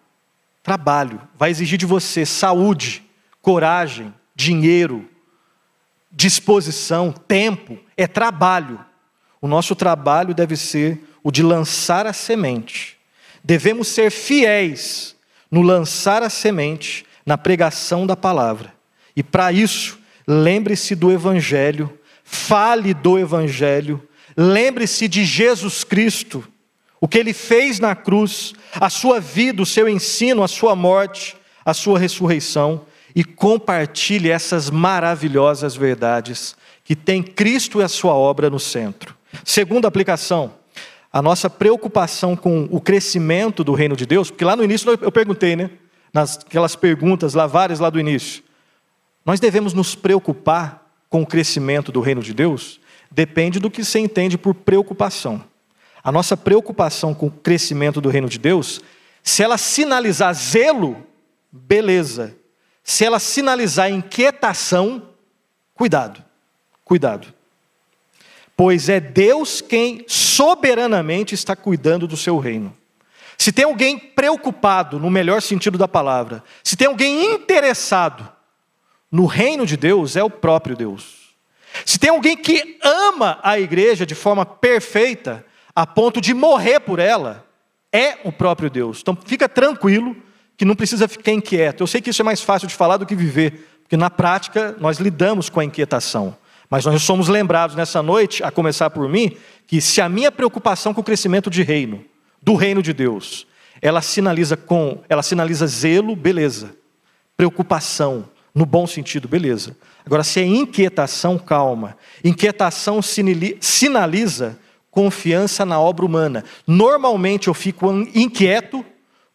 Trabalho. 0.62 1.20
Vai 1.36 1.50
exigir 1.50 1.78
de 1.78 1.86
você 1.86 2.24
saúde, 2.24 3.02
coragem, 3.42 4.14
dinheiro, 4.34 5.08
disposição, 6.10 7.12
tempo. 7.12 7.78
É 7.96 8.06
trabalho. 8.06 8.84
O 9.40 9.48
nosso 9.48 9.74
trabalho 9.74 10.34
deve 10.34 10.56
ser 10.56 11.02
o 11.22 11.30
de 11.30 11.42
lançar 11.42 12.06
a 12.06 12.12
semente. 12.12 12.98
Devemos 13.42 13.88
ser 13.88 14.10
fiéis 14.10 15.16
no 15.50 15.62
lançar 15.62 16.22
a 16.22 16.30
semente, 16.30 17.04
na 17.24 17.36
pregação 17.36 18.06
da 18.06 18.16
palavra. 18.16 18.79
E 19.16 19.22
para 19.22 19.52
isso, 19.52 19.98
lembre-se 20.26 20.94
do 20.94 21.10
Evangelho, 21.10 21.92
fale 22.24 22.94
do 22.94 23.18
Evangelho, 23.18 24.02
lembre-se 24.36 25.08
de 25.08 25.24
Jesus 25.24 25.84
Cristo, 25.84 26.46
o 27.00 27.08
que 27.08 27.18
ele 27.18 27.32
fez 27.32 27.80
na 27.80 27.94
cruz, 27.94 28.52
a 28.74 28.90
sua 28.90 29.20
vida, 29.20 29.62
o 29.62 29.66
seu 29.66 29.88
ensino, 29.88 30.42
a 30.42 30.48
sua 30.48 30.76
morte, 30.76 31.36
a 31.64 31.72
sua 31.74 31.98
ressurreição, 31.98 32.86
e 33.14 33.24
compartilhe 33.24 34.30
essas 34.30 34.70
maravilhosas 34.70 35.74
verdades 35.74 36.54
que 36.84 36.94
tem 36.94 37.22
Cristo 37.22 37.80
e 37.80 37.84
a 37.84 37.88
sua 37.88 38.14
obra 38.14 38.48
no 38.48 38.60
centro. 38.60 39.16
Segunda 39.44 39.88
aplicação, 39.88 40.54
a 41.12 41.20
nossa 41.20 41.50
preocupação 41.50 42.36
com 42.36 42.68
o 42.70 42.80
crescimento 42.80 43.64
do 43.64 43.72
reino 43.72 43.96
de 43.96 44.06
Deus, 44.06 44.30
porque 44.30 44.44
lá 44.44 44.54
no 44.54 44.64
início 44.64 44.98
eu 45.00 45.10
perguntei, 45.10 45.56
né? 45.56 45.70
Nas 46.12 46.38
aquelas 46.38 46.76
perguntas 46.76 47.34
lá, 47.34 47.46
várias 47.46 47.80
lá 47.80 47.90
do 47.90 47.98
início. 47.98 48.42
Nós 49.30 49.38
devemos 49.38 49.72
nos 49.72 49.94
preocupar 49.94 50.90
com 51.08 51.22
o 51.22 51.26
crescimento 51.26 51.92
do 51.92 52.00
reino 52.00 52.20
de 52.20 52.34
Deus? 52.34 52.80
Depende 53.08 53.60
do 53.60 53.70
que 53.70 53.84
você 53.84 54.00
entende 54.00 54.36
por 54.36 54.52
preocupação. 54.56 55.44
A 56.02 56.10
nossa 56.10 56.36
preocupação 56.36 57.14
com 57.14 57.28
o 57.28 57.30
crescimento 57.30 58.00
do 58.00 58.08
reino 58.08 58.28
de 58.28 58.40
Deus, 58.40 58.80
se 59.22 59.44
ela 59.44 59.56
sinalizar 59.56 60.34
zelo, 60.34 61.06
beleza. 61.52 62.36
Se 62.82 63.04
ela 63.04 63.20
sinalizar 63.20 63.88
inquietação, 63.88 65.10
cuidado, 65.74 66.24
cuidado 66.84 67.32
pois 68.56 68.88
é 68.88 68.98
Deus 68.98 69.60
quem 69.60 70.04
soberanamente 70.08 71.36
está 71.36 71.54
cuidando 71.54 72.08
do 72.08 72.16
seu 72.16 72.36
reino. 72.40 72.76
Se 73.38 73.52
tem 73.52 73.64
alguém 73.64 73.96
preocupado, 73.96 74.98
no 74.98 75.08
melhor 75.08 75.40
sentido 75.40 75.78
da 75.78 75.86
palavra, 75.86 76.42
se 76.64 76.76
tem 76.76 76.88
alguém 76.88 77.32
interessado 77.32 78.39
no 79.10 79.26
reino 79.26 79.66
de 79.66 79.76
Deus, 79.76 80.16
é 80.16 80.22
o 80.22 80.30
próprio 80.30 80.76
Deus. 80.76 81.34
Se 81.84 81.98
tem 81.98 82.10
alguém 82.10 82.36
que 82.36 82.78
ama 82.82 83.38
a 83.42 83.58
igreja 83.58 84.04
de 84.04 84.14
forma 84.14 84.44
perfeita, 84.44 85.44
a 85.74 85.86
ponto 85.86 86.20
de 86.20 86.34
morrer 86.34 86.80
por 86.80 86.98
ela, 86.98 87.46
é 87.92 88.18
o 88.24 88.32
próprio 88.32 88.70
Deus. 88.70 89.00
Então 89.00 89.16
fica 89.24 89.48
tranquilo 89.48 90.16
que 90.56 90.64
não 90.64 90.74
precisa 90.74 91.08
ficar 91.08 91.32
inquieto. 91.32 91.82
Eu 91.82 91.86
sei 91.86 92.00
que 92.00 92.10
isso 92.10 92.22
é 92.22 92.24
mais 92.24 92.42
fácil 92.42 92.68
de 92.68 92.74
falar 92.74 92.96
do 92.96 93.06
que 93.06 93.14
viver, 93.14 93.80
porque 93.82 93.96
na 93.96 94.10
prática 94.10 94.76
nós 94.78 94.98
lidamos 94.98 95.48
com 95.48 95.60
a 95.60 95.64
inquietação. 95.64 96.36
Mas 96.68 96.84
nós 96.84 97.02
somos 97.02 97.28
lembrados 97.28 97.74
nessa 97.74 98.00
noite, 98.02 98.44
a 98.44 98.50
começar 98.50 98.90
por 98.90 99.08
mim, 99.08 99.36
que 99.66 99.80
se 99.80 100.00
a 100.00 100.08
minha 100.08 100.30
preocupação 100.30 100.94
com 100.94 101.00
o 101.00 101.04
crescimento 101.04 101.50
de 101.50 101.62
reino, 101.62 102.04
do 102.40 102.54
reino 102.54 102.82
de 102.82 102.92
Deus, 102.92 103.46
ela 103.82 104.00
sinaliza 104.00 104.56
com, 104.56 105.02
ela 105.08 105.22
sinaliza 105.22 105.66
zelo, 105.66 106.14
beleza. 106.14 106.76
Preocupação, 107.36 108.28
no 108.54 108.66
bom 108.66 108.86
sentido, 108.86 109.28
beleza. 109.28 109.76
Agora, 110.04 110.24
se 110.24 110.40
é 110.40 110.44
inquietação, 110.44 111.38
calma. 111.38 111.96
Inquietação 112.24 113.00
sinaliza 113.60 114.58
confiança 114.90 115.64
na 115.64 115.80
obra 115.80 116.04
humana. 116.04 116.44
Normalmente 116.66 117.48
eu 117.48 117.54
fico 117.54 117.90
inquieto 118.14 118.84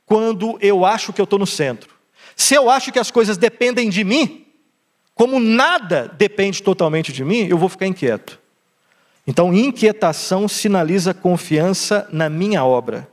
quando 0.05 0.57
eu 0.61 0.85
acho 0.85 1.13
que 1.13 1.21
eu 1.21 1.23
estou 1.23 1.39
no 1.39 1.47
centro. 1.47 1.89
Se 2.35 2.53
eu 2.53 2.69
acho 2.69 2.91
que 2.91 2.99
as 2.99 3.09
coisas 3.09 3.37
dependem 3.37 3.89
de 3.89 4.03
mim, 4.03 4.45
como 5.13 5.39
nada 5.39 6.13
depende 6.17 6.61
totalmente 6.61 7.13
de 7.13 7.23
mim, 7.23 7.47
eu 7.47 7.57
vou 7.57 7.69
ficar 7.69 7.87
inquieto. 7.87 8.37
Então, 9.25 9.53
inquietação 9.53 10.47
sinaliza 10.47 11.13
confiança 11.13 12.07
na 12.11 12.29
minha 12.29 12.63
obra. 12.65 13.07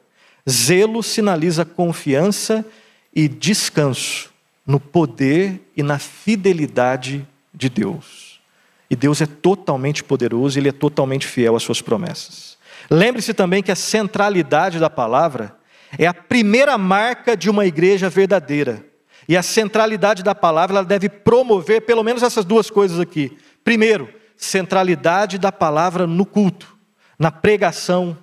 Zelo 0.48 1.02
sinaliza 1.02 1.64
confiança 1.64 2.66
e 3.14 3.28
descanso 3.28 4.31
no 4.66 4.78
poder 4.78 5.60
e 5.76 5.82
na 5.82 5.98
fidelidade 5.98 7.26
de 7.52 7.68
Deus. 7.68 8.40
E 8.88 8.96
Deus 8.96 9.20
é 9.20 9.26
totalmente 9.26 10.04
poderoso, 10.04 10.58
Ele 10.58 10.68
é 10.68 10.72
totalmente 10.72 11.26
fiel 11.26 11.56
às 11.56 11.62
suas 11.62 11.80
promessas. 11.80 12.58
Lembre-se 12.90 13.32
também 13.32 13.62
que 13.62 13.72
a 13.72 13.76
centralidade 13.76 14.78
da 14.78 14.90
palavra 14.90 15.56
é 15.98 16.06
a 16.06 16.14
primeira 16.14 16.76
marca 16.76 17.36
de 17.36 17.50
uma 17.50 17.66
igreja 17.66 18.08
verdadeira. 18.08 18.84
E 19.28 19.36
a 19.36 19.42
centralidade 19.42 20.22
da 20.22 20.34
palavra 20.34 20.78
ela 20.78 20.84
deve 20.84 21.08
promover 21.08 21.82
pelo 21.82 22.02
menos 22.02 22.22
essas 22.22 22.44
duas 22.44 22.70
coisas 22.70 22.98
aqui. 22.98 23.36
Primeiro, 23.62 24.12
centralidade 24.36 25.38
da 25.38 25.52
palavra 25.52 26.06
no 26.06 26.26
culto, 26.26 26.76
na 27.18 27.30
pregação, 27.30 28.16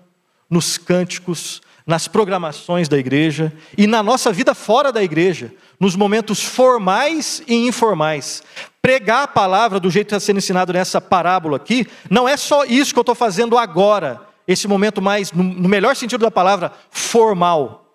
nos 0.50 0.78
cânticos, 0.78 1.62
nas 1.86 2.08
programações 2.08 2.88
da 2.88 2.98
igreja 2.98 3.52
e 3.78 3.88
na 3.88 4.04
nossa 4.04 4.32
vida 4.32 4.54
fora 4.54 4.92
da 4.92 5.02
igreja, 5.02 5.52
nos 5.80 5.96
momentos 5.96 6.44
formais 6.44 7.42
e 7.48 7.68
informais. 7.68 8.44
Pregar 8.82 9.24
a 9.24 9.28
palavra 9.28 9.80
do 9.80 9.90
jeito 9.90 10.08
que 10.08 10.16
está 10.16 10.26
sendo 10.26 10.38
ensinado 10.38 10.74
nessa 10.74 11.00
parábola 11.00 11.58
aqui, 11.58 11.88
não 12.10 12.28
é 12.28 12.36
só 12.36 12.66
isso 12.66 12.94
que 12.94 13.00
eu 13.00 13.02
estou 13.02 13.16
fazendo 13.16 13.58
agora, 13.58 14.22
esse 14.48 14.68
momento 14.68 15.02
mais, 15.02 15.32
no 15.32 15.70
melhor 15.70 15.96
sentido 15.96 16.22
da 16.22 16.32
palavra, 16.32 16.74
formal 16.90 17.86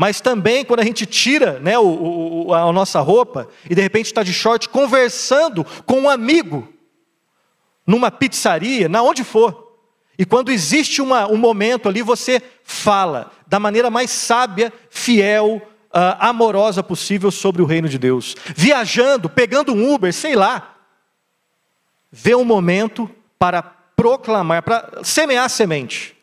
mas 0.00 0.20
também 0.20 0.64
quando 0.64 0.78
a 0.78 0.84
gente 0.84 1.04
tira 1.04 1.58
né, 1.58 1.76
o, 1.76 2.46
o, 2.46 2.54
a 2.54 2.72
nossa 2.72 3.00
roupa 3.00 3.48
e 3.68 3.74
de 3.74 3.82
repente 3.82 4.06
está 4.06 4.22
de 4.22 4.32
short 4.32 4.68
conversando 4.68 5.66
com 5.84 6.02
um 6.02 6.08
amigo, 6.08 6.72
numa 7.84 8.08
pizzaria, 8.08 8.88
na 8.88 9.02
onde 9.02 9.24
for. 9.24 9.74
E 10.16 10.24
quando 10.24 10.52
existe 10.52 11.02
uma, 11.02 11.26
um 11.26 11.36
momento 11.36 11.88
ali, 11.88 12.00
você 12.00 12.40
fala 12.62 13.32
da 13.44 13.58
maneira 13.58 13.90
mais 13.90 14.12
sábia, 14.12 14.72
fiel, 14.88 15.60
uh, 15.88 16.16
amorosa 16.18 16.82
possível 16.82 17.30
sobre 17.30 17.62
o 17.62 17.66
reino 17.66 17.88
de 17.88 17.98
Deus. 17.98 18.36
Viajando, 18.54 19.28
pegando 19.28 19.74
um 19.74 19.92
Uber, 19.92 20.12
sei 20.12 20.34
lá. 20.34 20.76
Vê 22.10 22.34
um 22.34 22.44
momento 22.44 23.10
para 23.38 23.62
proclamar, 23.62 24.62
para 24.62 25.00
semear 25.02 25.48
semente. 25.50 26.16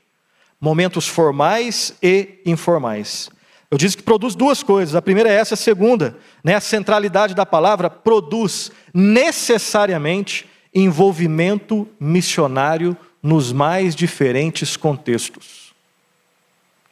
Momentos 0.60 1.08
formais 1.08 1.94
e 2.02 2.40
informais. 2.46 3.30
Eu 3.70 3.78
disse 3.78 3.98
que 3.98 4.04
produz 4.04 4.36
duas 4.36 4.64
coisas. 4.64 4.96
A 4.96 5.02
primeira 5.02 5.30
é 5.30 5.34
essa, 5.34 5.56
a 5.56 5.58
segunda, 5.58 6.18
né, 6.44 6.56
a 6.56 6.62
centralidade 6.62 7.36
da 7.36 7.46
palavra 7.46 7.90
produz 7.90 8.72
necessariamente 8.94 10.48
envolvimento 10.74 11.88
missionário 12.00 12.98
nos 13.22 13.52
mais 13.52 13.96
diferentes 13.96 14.78
contextos. 14.78 15.65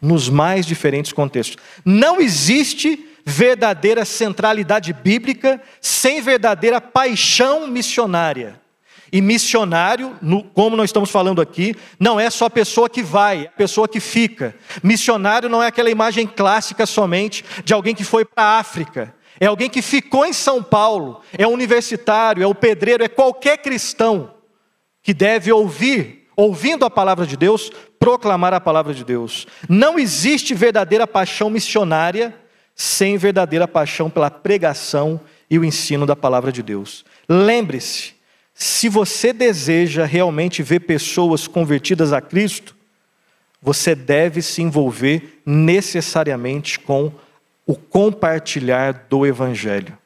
Nos 0.03 0.29
mais 0.29 0.65
diferentes 0.65 1.11
contextos. 1.11 1.57
Não 1.83 2.19
existe 2.19 3.09
verdadeira 3.25 4.03
centralidade 4.05 4.91
bíblica 4.91 5.61
sem 5.81 6.21
verdadeira 6.21 6.81
paixão 6.81 7.67
missionária. 7.67 8.61
E 9.11 9.21
missionário, 9.21 10.17
como 10.55 10.75
nós 10.75 10.89
estamos 10.89 11.11
falando 11.11 11.39
aqui, 11.39 11.75
não 11.99 12.19
é 12.19 12.31
só 12.31 12.45
a 12.45 12.49
pessoa 12.49 12.89
que 12.89 13.03
vai, 13.03 13.45
a 13.45 13.51
pessoa 13.51 13.87
que 13.87 13.99
fica. 13.99 14.55
Missionário 14.81 15.47
não 15.47 15.61
é 15.61 15.67
aquela 15.67 15.91
imagem 15.91 16.25
clássica 16.25 16.85
somente 16.87 17.45
de 17.63 17.73
alguém 17.73 17.93
que 17.93 18.03
foi 18.03 18.25
para 18.25 18.43
a 18.43 18.59
África. 18.59 19.13
É 19.39 19.45
alguém 19.45 19.69
que 19.69 19.83
ficou 19.83 20.25
em 20.25 20.33
São 20.33 20.63
Paulo, 20.63 21.21
é 21.37 21.45
universitário, 21.45 22.43
é 22.43 22.47
o 22.47 22.55
pedreiro, 22.55 23.03
é 23.03 23.07
qualquer 23.07 23.57
cristão 23.57 24.33
que 25.03 25.13
deve 25.13 25.51
ouvir, 25.51 26.27
ouvindo 26.35 26.83
a 26.83 26.89
palavra 26.89 27.27
de 27.27 27.37
Deus, 27.37 27.71
proclamar 28.03 28.53
a 28.53 28.59
palavra 28.59 28.93
de 28.93 29.05
Deus. 29.05 29.47
Não 29.69 29.97
existe 29.97 30.53
verdadeira 30.53 31.07
paixão 31.07 31.49
missionária 31.49 32.35
sem 32.75 33.15
verdadeira 33.15 33.65
paixão 33.65 34.09
pela 34.09 34.29
pregação 34.29 35.21
e 35.49 35.57
o 35.57 35.63
ensino 35.63 36.05
da 36.05 36.13
palavra 36.13 36.51
de 36.51 36.61
Deus. 36.61 37.05
Lembre-se, 37.29 38.13
se 38.53 38.89
você 38.89 39.31
deseja 39.31 40.03
realmente 40.03 40.61
ver 40.61 40.81
pessoas 40.81 41.47
convertidas 41.47 42.11
a 42.11 42.19
Cristo, 42.19 42.75
você 43.61 43.95
deve 43.95 44.41
se 44.41 44.61
envolver 44.61 45.41
necessariamente 45.45 46.81
com 46.81 47.09
o 47.65 47.73
compartilhar 47.73 49.05
do 49.09 49.25
Evangelho. 49.25 49.97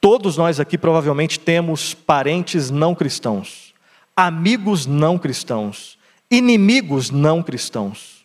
Todos 0.00 0.38
nós 0.38 0.58
aqui 0.58 0.78
provavelmente 0.78 1.38
temos 1.38 1.92
parentes 1.92 2.70
não 2.70 2.94
cristãos, 2.94 3.74
amigos 4.16 4.86
não 4.86 5.18
cristãos, 5.18 6.00
inimigos 6.32 7.10
não 7.10 7.42
cristãos. 7.42 8.24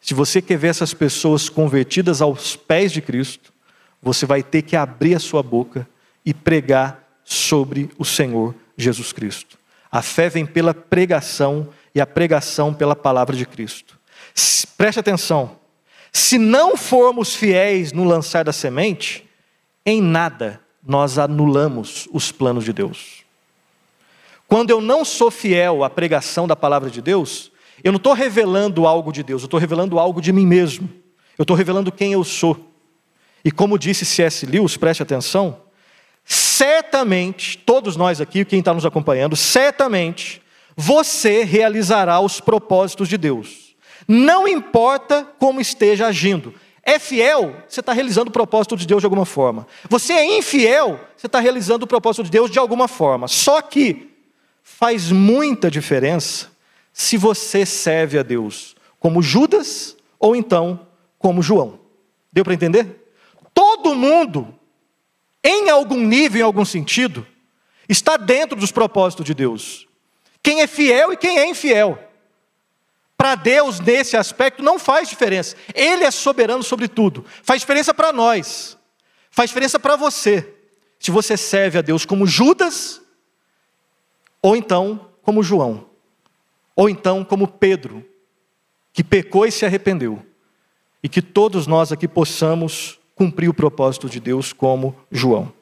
Se 0.00 0.14
você 0.14 0.42
quer 0.42 0.58
ver 0.58 0.68
essas 0.68 0.92
pessoas 0.92 1.48
convertidas 1.48 2.20
aos 2.20 2.56
pés 2.56 2.90
de 2.90 3.00
Cristo, 3.00 3.52
você 4.02 4.26
vai 4.26 4.42
ter 4.42 4.62
que 4.62 4.74
abrir 4.74 5.14
a 5.14 5.20
sua 5.20 5.42
boca 5.42 5.88
e 6.26 6.34
pregar 6.34 7.08
sobre 7.22 7.88
o 7.96 8.04
Senhor 8.04 8.54
Jesus 8.76 9.12
Cristo. 9.12 9.56
A 9.92 10.02
fé 10.02 10.28
vem 10.28 10.44
pela 10.44 10.74
pregação 10.74 11.68
e 11.94 12.00
a 12.00 12.06
pregação 12.06 12.74
pela 12.74 12.96
palavra 12.96 13.36
de 13.36 13.46
Cristo. 13.46 13.98
Preste 14.76 14.98
atenção. 14.98 15.56
Se 16.12 16.36
não 16.36 16.76
formos 16.76 17.36
fiéis 17.36 17.92
no 17.92 18.02
lançar 18.02 18.44
da 18.44 18.52
semente, 18.52 19.28
em 19.86 20.02
nada 20.02 20.60
nós 20.84 21.18
anulamos 21.18 22.08
os 22.12 22.32
planos 22.32 22.64
de 22.64 22.72
Deus. 22.72 23.24
Quando 24.50 24.70
eu 24.70 24.80
não 24.80 25.04
sou 25.04 25.30
fiel 25.30 25.84
à 25.84 25.88
pregação 25.88 26.48
da 26.48 26.56
palavra 26.56 26.90
de 26.90 27.00
Deus, 27.00 27.52
eu 27.84 27.92
não 27.92 27.98
estou 27.98 28.12
revelando 28.12 28.84
algo 28.84 29.12
de 29.12 29.22
Deus, 29.22 29.42
eu 29.42 29.46
estou 29.46 29.60
revelando 29.60 29.96
algo 29.96 30.20
de 30.20 30.32
mim 30.32 30.44
mesmo. 30.44 30.90
Eu 31.38 31.44
estou 31.44 31.56
revelando 31.56 31.92
quem 31.92 32.14
eu 32.14 32.24
sou. 32.24 32.56
E 33.44 33.52
como 33.52 33.78
disse 33.78 34.04
C.S. 34.04 34.44
Lewis, 34.44 34.76
preste 34.76 35.04
atenção, 35.04 35.60
certamente, 36.24 37.58
todos 37.58 37.94
nós 37.94 38.20
aqui, 38.20 38.44
quem 38.44 38.58
está 38.58 38.74
nos 38.74 38.84
acompanhando, 38.84 39.36
certamente 39.36 40.42
você 40.76 41.44
realizará 41.44 42.18
os 42.18 42.40
propósitos 42.40 43.08
de 43.08 43.16
Deus. 43.16 43.76
Não 44.08 44.48
importa 44.48 45.28
como 45.38 45.60
esteja 45.60 46.08
agindo. 46.08 46.52
É 46.82 46.98
fiel, 46.98 47.54
você 47.68 47.78
está 47.78 47.92
realizando 47.92 48.30
o 48.30 48.32
propósito 48.32 48.76
de 48.76 48.84
Deus 48.84 49.00
de 49.00 49.06
alguma 49.06 49.24
forma. 49.24 49.64
Você 49.88 50.12
é 50.12 50.38
infiel, 50.38 50.98
você 51.16 51.26
está 51.26 51.38
realizando 51.38 51.84
o 51.84 51.86
propósito 51.86 52.24
de 52.24 52.32
Deus 52.32 52.50
de 52.50 52.58
alguma 52.58 52.88
forma. 52.88 53.28
Só 53.28 53.62
que 53.62 54.09
faz 54.62 55.10
muita 55.10 55.70
diferença 55.70 56.50
se 56.92 57.16
você 57.16 57.64
serve 57.64 58.18
a 58.18 58.22
Deus 58.22 58.76
como 58.98 59.22
Judas 59.22 59.96
ou 60.18 60.36
então 60.36 60.86
como 61.18 61.42
João. 61.42 61.80
Deu 62.32 62.44
para 62.44 62.54
entender? 62.54 63.12
Todo 63.54 63.94
mundo 63.94 64.54
em 65.42 65.70
algum 65.70 66.06
nível, 66.06 66.40
em 66.40 66.44
algum 66.44 66.64
sentido, 66.64 67.26
está 67.88 68.16
dentro 68.16 68.56
dos 68.56 68.70
propósitos 68.70 69.24
de 69.24 69.34
Deus. 69.34 69.88
Quem 70.42 70.60
é 70.60 70.66
fiel 70.66 71.12
e 71.12 71.16
quem 71.16 71.38
é 71.38 71.48
infiel. 71.48 71.98
Para 73.16 73.34
Deus, 73.34 73.80
nesse 73.80 74.16
aspecto, 74.16 74.62
não 74.62 74.78
faz 74.78 75.08
diferença. 75.08 75.56
Ele 75.74 76.04
é 76.04 76.10
soberano 76.10 76.62
sobre 76.62 76.88
tudo. 76.88 77.24
Faz 77.42 77.60
diferença 77.60 77.92
para 77.92 78.12
nós. 78.12 78.78
Faz 79.30 79.50
diferença 79.50 79.78
para 79.78 79.96
você. 79.96 80.54
Se 80.98 81.10
você 81.10 81.36
serve 81.36 81.78
a 81.78 81.82
Deus 81.82 82.06
como 82.06 82.26
Judas, 82.26 82.99
ou 84.42 84.56
então 84.56 85.08
como 85.22 85.42
João, 85.42 85.86
ou 86.74 86.88
então 86.88 87.24
como 87.24 87.46
Pedro, 87.46 88.04
que 88.92 89.04
pecou 89.04 89.46
e 89.46 89.52
se 89.52 89.64
arrependeu. 89.64 90.24
E 91.02 91.08
que 91.08 91.22
todos 91.22 91.66
nós 91.66 91.92
aqui 91.92 92.06
possamos 92.06 92.98
cumprir 93.14 93.48
o 93.48 93.54
propósito 93.54 94.08
de 94.08 94.20
Deus 94.20 94.52
como 94.52 94.94
João. 95.10 95.52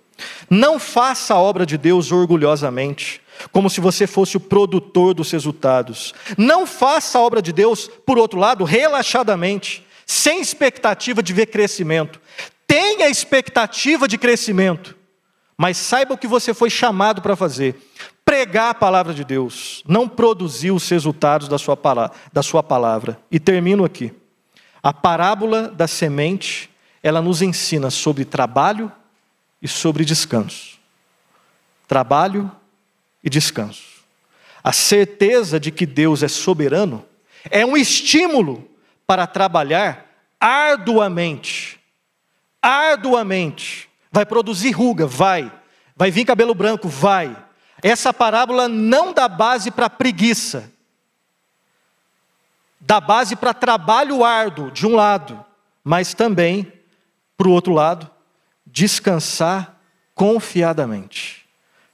Não 0.50 0.78
faça 0.78 1.34
a 1.34 1.38
obra 1.38 1.64
de 1.64 1.78
Deus 1.78 2.10
orgulhosamente, 2.10 3.20
como 3.52 3.70
se 3.70 3.80
você 3.80 4.06
fosse 4.06 4.36
o 4.36 4.40
produtor 4.40 5.14
dos 5.14 5.30
resultados. 5.30 6.12
Não 6.36 6.66
faça 6.66 7.18
a 7.18 7.22
obra 7.22 7.40
de 7.40 7.52
Deus, 7.52 7.88
por 8.04 8.18
outro 8.18 8.38
lado, 8.38 8.64
relaxadamente, 8.64 9.86
sem 10.04 10.40
expectativa 10.40 11.22
de 11.22 11.32
ver 11.32 11.46
crescimento. 11.46 12.20
Tenha 12.66 13.08
expectativa 13.08 14.08
de 14.08 14.18
crescimento, 14.18 14.96
mas 15.58 15.76
saiba 15.76 16.14
o 16.14 16.18
que 16.18 16.28
você 16.28 16.54
foi 16.54 16.70
chamado 16.70 17.20
para 17.20 17.34
fazer. 17.34 17.74
Pregar 18.24 18.70
a 18.70 18.74
palavra 18.74 19.12
de 19.12 19.24
Deus, 19.24 19.82
não 19.88 20.08
produzir 20.08 20.70
os 20.70 20.88
resultados 20.88 21.48
da 21.48 21.58
sua, 21.58 21.76
palavra, 21.76 22.16
da 22.32 22.42
sua 22.44 22.62
palavra. 22.62 23.20
E 23.28 23.40
termino 23.40 23.84
aqui. 23.84 24.14
A 24.80 24.92
parábola 24.92 25.68
da 25.68 25.88
semente 25.88 26.70
ela 27.02 27.20
nos 27.20 27.42
ensina 27.42 27.90
sobre 27.90 28.24
trabalho 28.24 28.92
e 29.60 29.66
sobre 29.66 30.04
descanso. 30.04 30.78
Trabalho 31.88 32.50
e 33.24 33.28
descanso. 33.28 34.04
A 34.62 34.72
certeza 34.72 35.58
de 35.58 35.72
que 35.72 35.86
Deus 35.86 36.22
é 36.22 36.28
soberano 36.28 37.04
é 37.50 37.66
um 37.66 37.76
estímulo 37.76 38.68
para 39.06 39.26
trabalhar 39.26 40.06
arduamente. 40.38 41.80
Arduamente. 42.62 43.87
Vai 44.18 44.26
produzir 44.26 44.72
ruga, 44.72 45.06
vai. 45.06 45.52
Vai 45.94 46.10
vir 46.10 46.24
cabelo 46.24 46.52
branco, 46.52 46.88
vai. 46.88 47.36
Essa 47.80 48.12
parábola 48.12 48.66
não 48.66 49.12
dá 49.12 49.28
base 49.28 49.70
para 49.70 49.88
preguiça. 49.88 50.72
Dá 52.80 53.00
base 53.00 53.36
para 53.36 53.54
trabalho 53.54 54.24
árduo, 54.24 54.72
de 54.72 54.84
um 54.84 54.96
lado, 54.96 55.44
mas 55.84 56.14
também 56.14 56.72
por 57.36 57.46
outro 57.46 57.72
lado, 57.72 58.10
descansar 58.66 59.78
confiadamente. 60.16 61.46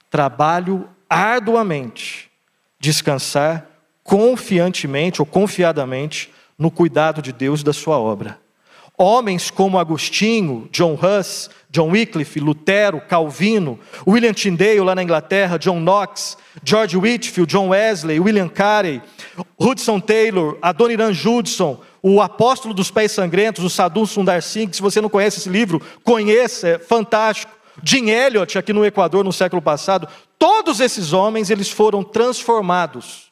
Trabalho 0.09 0.89
arduamente. 1.07 2.31
Descansar 2.79 3.67
confiantemente 4.03 5.21
ou 5.21 5.27
confiadamente 5.27 6.33
no 6.57 6.71
cuidado 6.71 7.21
de 7.21 7.31
Deus 7.31 7.61
da 7.61 7.71
sua 7.71 7.99
obra. 7.99 8.43
Homens 8.97 9.51
como 9.51 9.77
Agostinho, 9.77 10.69
John 10.71 10.97
Huss, 11.01 11.49
John 11.69 11.89
Wycliffe, 11.89 12.39
Lutero, 12.39 13.01
Calvino, 13.01 13.77
William 14.07 14.33
Tyndale 14.33 14.79
lá 14.79 14.95
na 14.95 15.03
Inglaterra, 15.03 15.57
John 15.57 15.79
Knox, 15.81 16.37
George 16.63 16.95
Whitfield, 16.95 17.51
John 17.51 17.69
Wesley, 17.69 18.19
William 18.19 18.47
Carey, 18.47 19.01
Hudson 19.59 19.99
Taylor, 19.99 20.57
Adoniran 20.61 21.11
Judson, 21.11 21.81
o 22.01 22.21
Apóstolo 22.21 22.73
dos 22.73 22.89
Pés 22.89 23.11
Sangrentos, 23.11 23.63
o 23.63 23.69
Sadhu 23.69 24.05
Sundar 24.05 24.41
Singh, 24.41 24.73
se 24.73 24.81
você 24.81 25.01
não 25.01 25.09
conhece 25.09 25.39
esse 25.39 25.49
livro, 25.49 25.81
conheça, 26.03 26.67
é 26.69 26.79
fantástico. 26.79 27.51
Jim 27.83 28.09
Elliot, 28.09 28.57
aqui 28.57 28.71
no 28.71 28.85
Equador, 28.85 29.25
no 29.25 29.33
século 29.33 29.61
passado, 29.61 30.07
todos 30.39 30.79
esses 30.79 31.11
homens, 31.11 31.49
eles 31.49 31.69
foram 31.69 32.03
transformados 32.03 33.31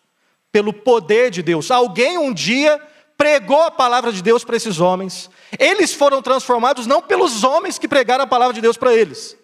pelo 0.51 0.73
poder 0.73 1.31
de 1.31 1.41
Deus. 1.41 1.71
Alguém 1.71 2.17
um 2.17 2.33
dia 2.33 2.81
pregou 3.23 3.61
a 3.61 3.71
palavra 3.71 4.11
de 4.11 4.21
Deus 4.21 4.43
para 4.43 4.57
esses 4.57 4.81
homens. 4.81 5.29
Eles 5.57 5.93
foram 5.93 6.21
transformados 6.21 6.85
não 6.85 7.01
pelos 7.01 7.45
homens 7.45 7.79
que 7.79 7.87
pregaram 7.87 8.25
a 8.25 8.27
palavra 8.27 8.53
de 8.53 8.59
Deus 8.59 8.75
para 8.75 8.93
eles, 8.93 9.37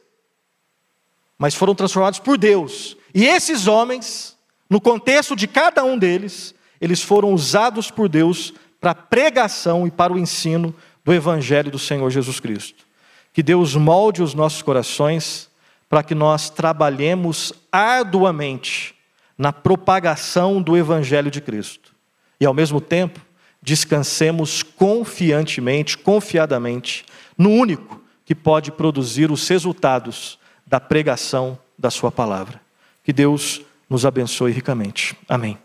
mas 1.38 1.56
foram 1.56 1.74
transformados 1.74 2.20
por 2.20 2.38
Deus. 2.38 2.98
E 3.16 3.26
esses 3.26 3.68
homens, 3.68 4.38
no 4.70 4.82
contexto 4.82 5.34
de 5.34 5.48
cada 5.48 5.82
um 5.86 5.98
deles, 5.98 6.54
eles 6.82 7.02
foram 7.02 7.34
usados 7.34 7.90
por 7.90 8.10
Deus 8.10 8.54
para 8.82 8.92
a 8.92 8.96
pregação 8.96 9.88
e 9.88 9.92
para 9.92 10.12
o 10.12 10.20
ensino 10.20 10.76
do 11.06 11.14
Evangelho 11.14 11.72
do 11.72 11.80
Senhor 11.80 12.10
Jesus 12.10 12.38
Cristo. 12.38 12.86
Que 13.32 13.42
Deus 13.42 13.76
molde 13.76 14.22
os 14.22 14.34
nossos 14.34 14.62
corações 14.62 15.50
para 15.88 16.04
que 16.04 16.14
nós 16.14 16.50
trabalhemos 16.50 17.54
arduamente 17.72 18.94
na 19.38 19.54
propagação 19.54 20.62
do 20.62 20.76
Evangelho 20.76 21.32
de 21.32 21.40
Cristo. 21.40 21.96
E, 22.42 22.46
ao 22.46 22.54
mesmo 22.54 22.82
tempo, 22.82 23.29
descansemos 23.62 24.64
confiantemente, 24.64 25.98
confiadamente, 25.98 27.06
no 27.38 27.50
único 27.50 28.02
que 28.26 28.36
pode 28.36 28.72
produzir 28.72 29.32
os 29.32 29.48
resultados 29.48 30.38
da 30.66 30.80
pregação 30.80 31.58
da 31.78 31.90
Sua 31.90 32.12
palavra. 32.12 32.62
Que 33.04 33.12
Deus 33.12 33.62
nos 33.90 34.06
abençoe 34.06 34.52
ricamente. 34.52 35.16
Amém. 35.28 35.58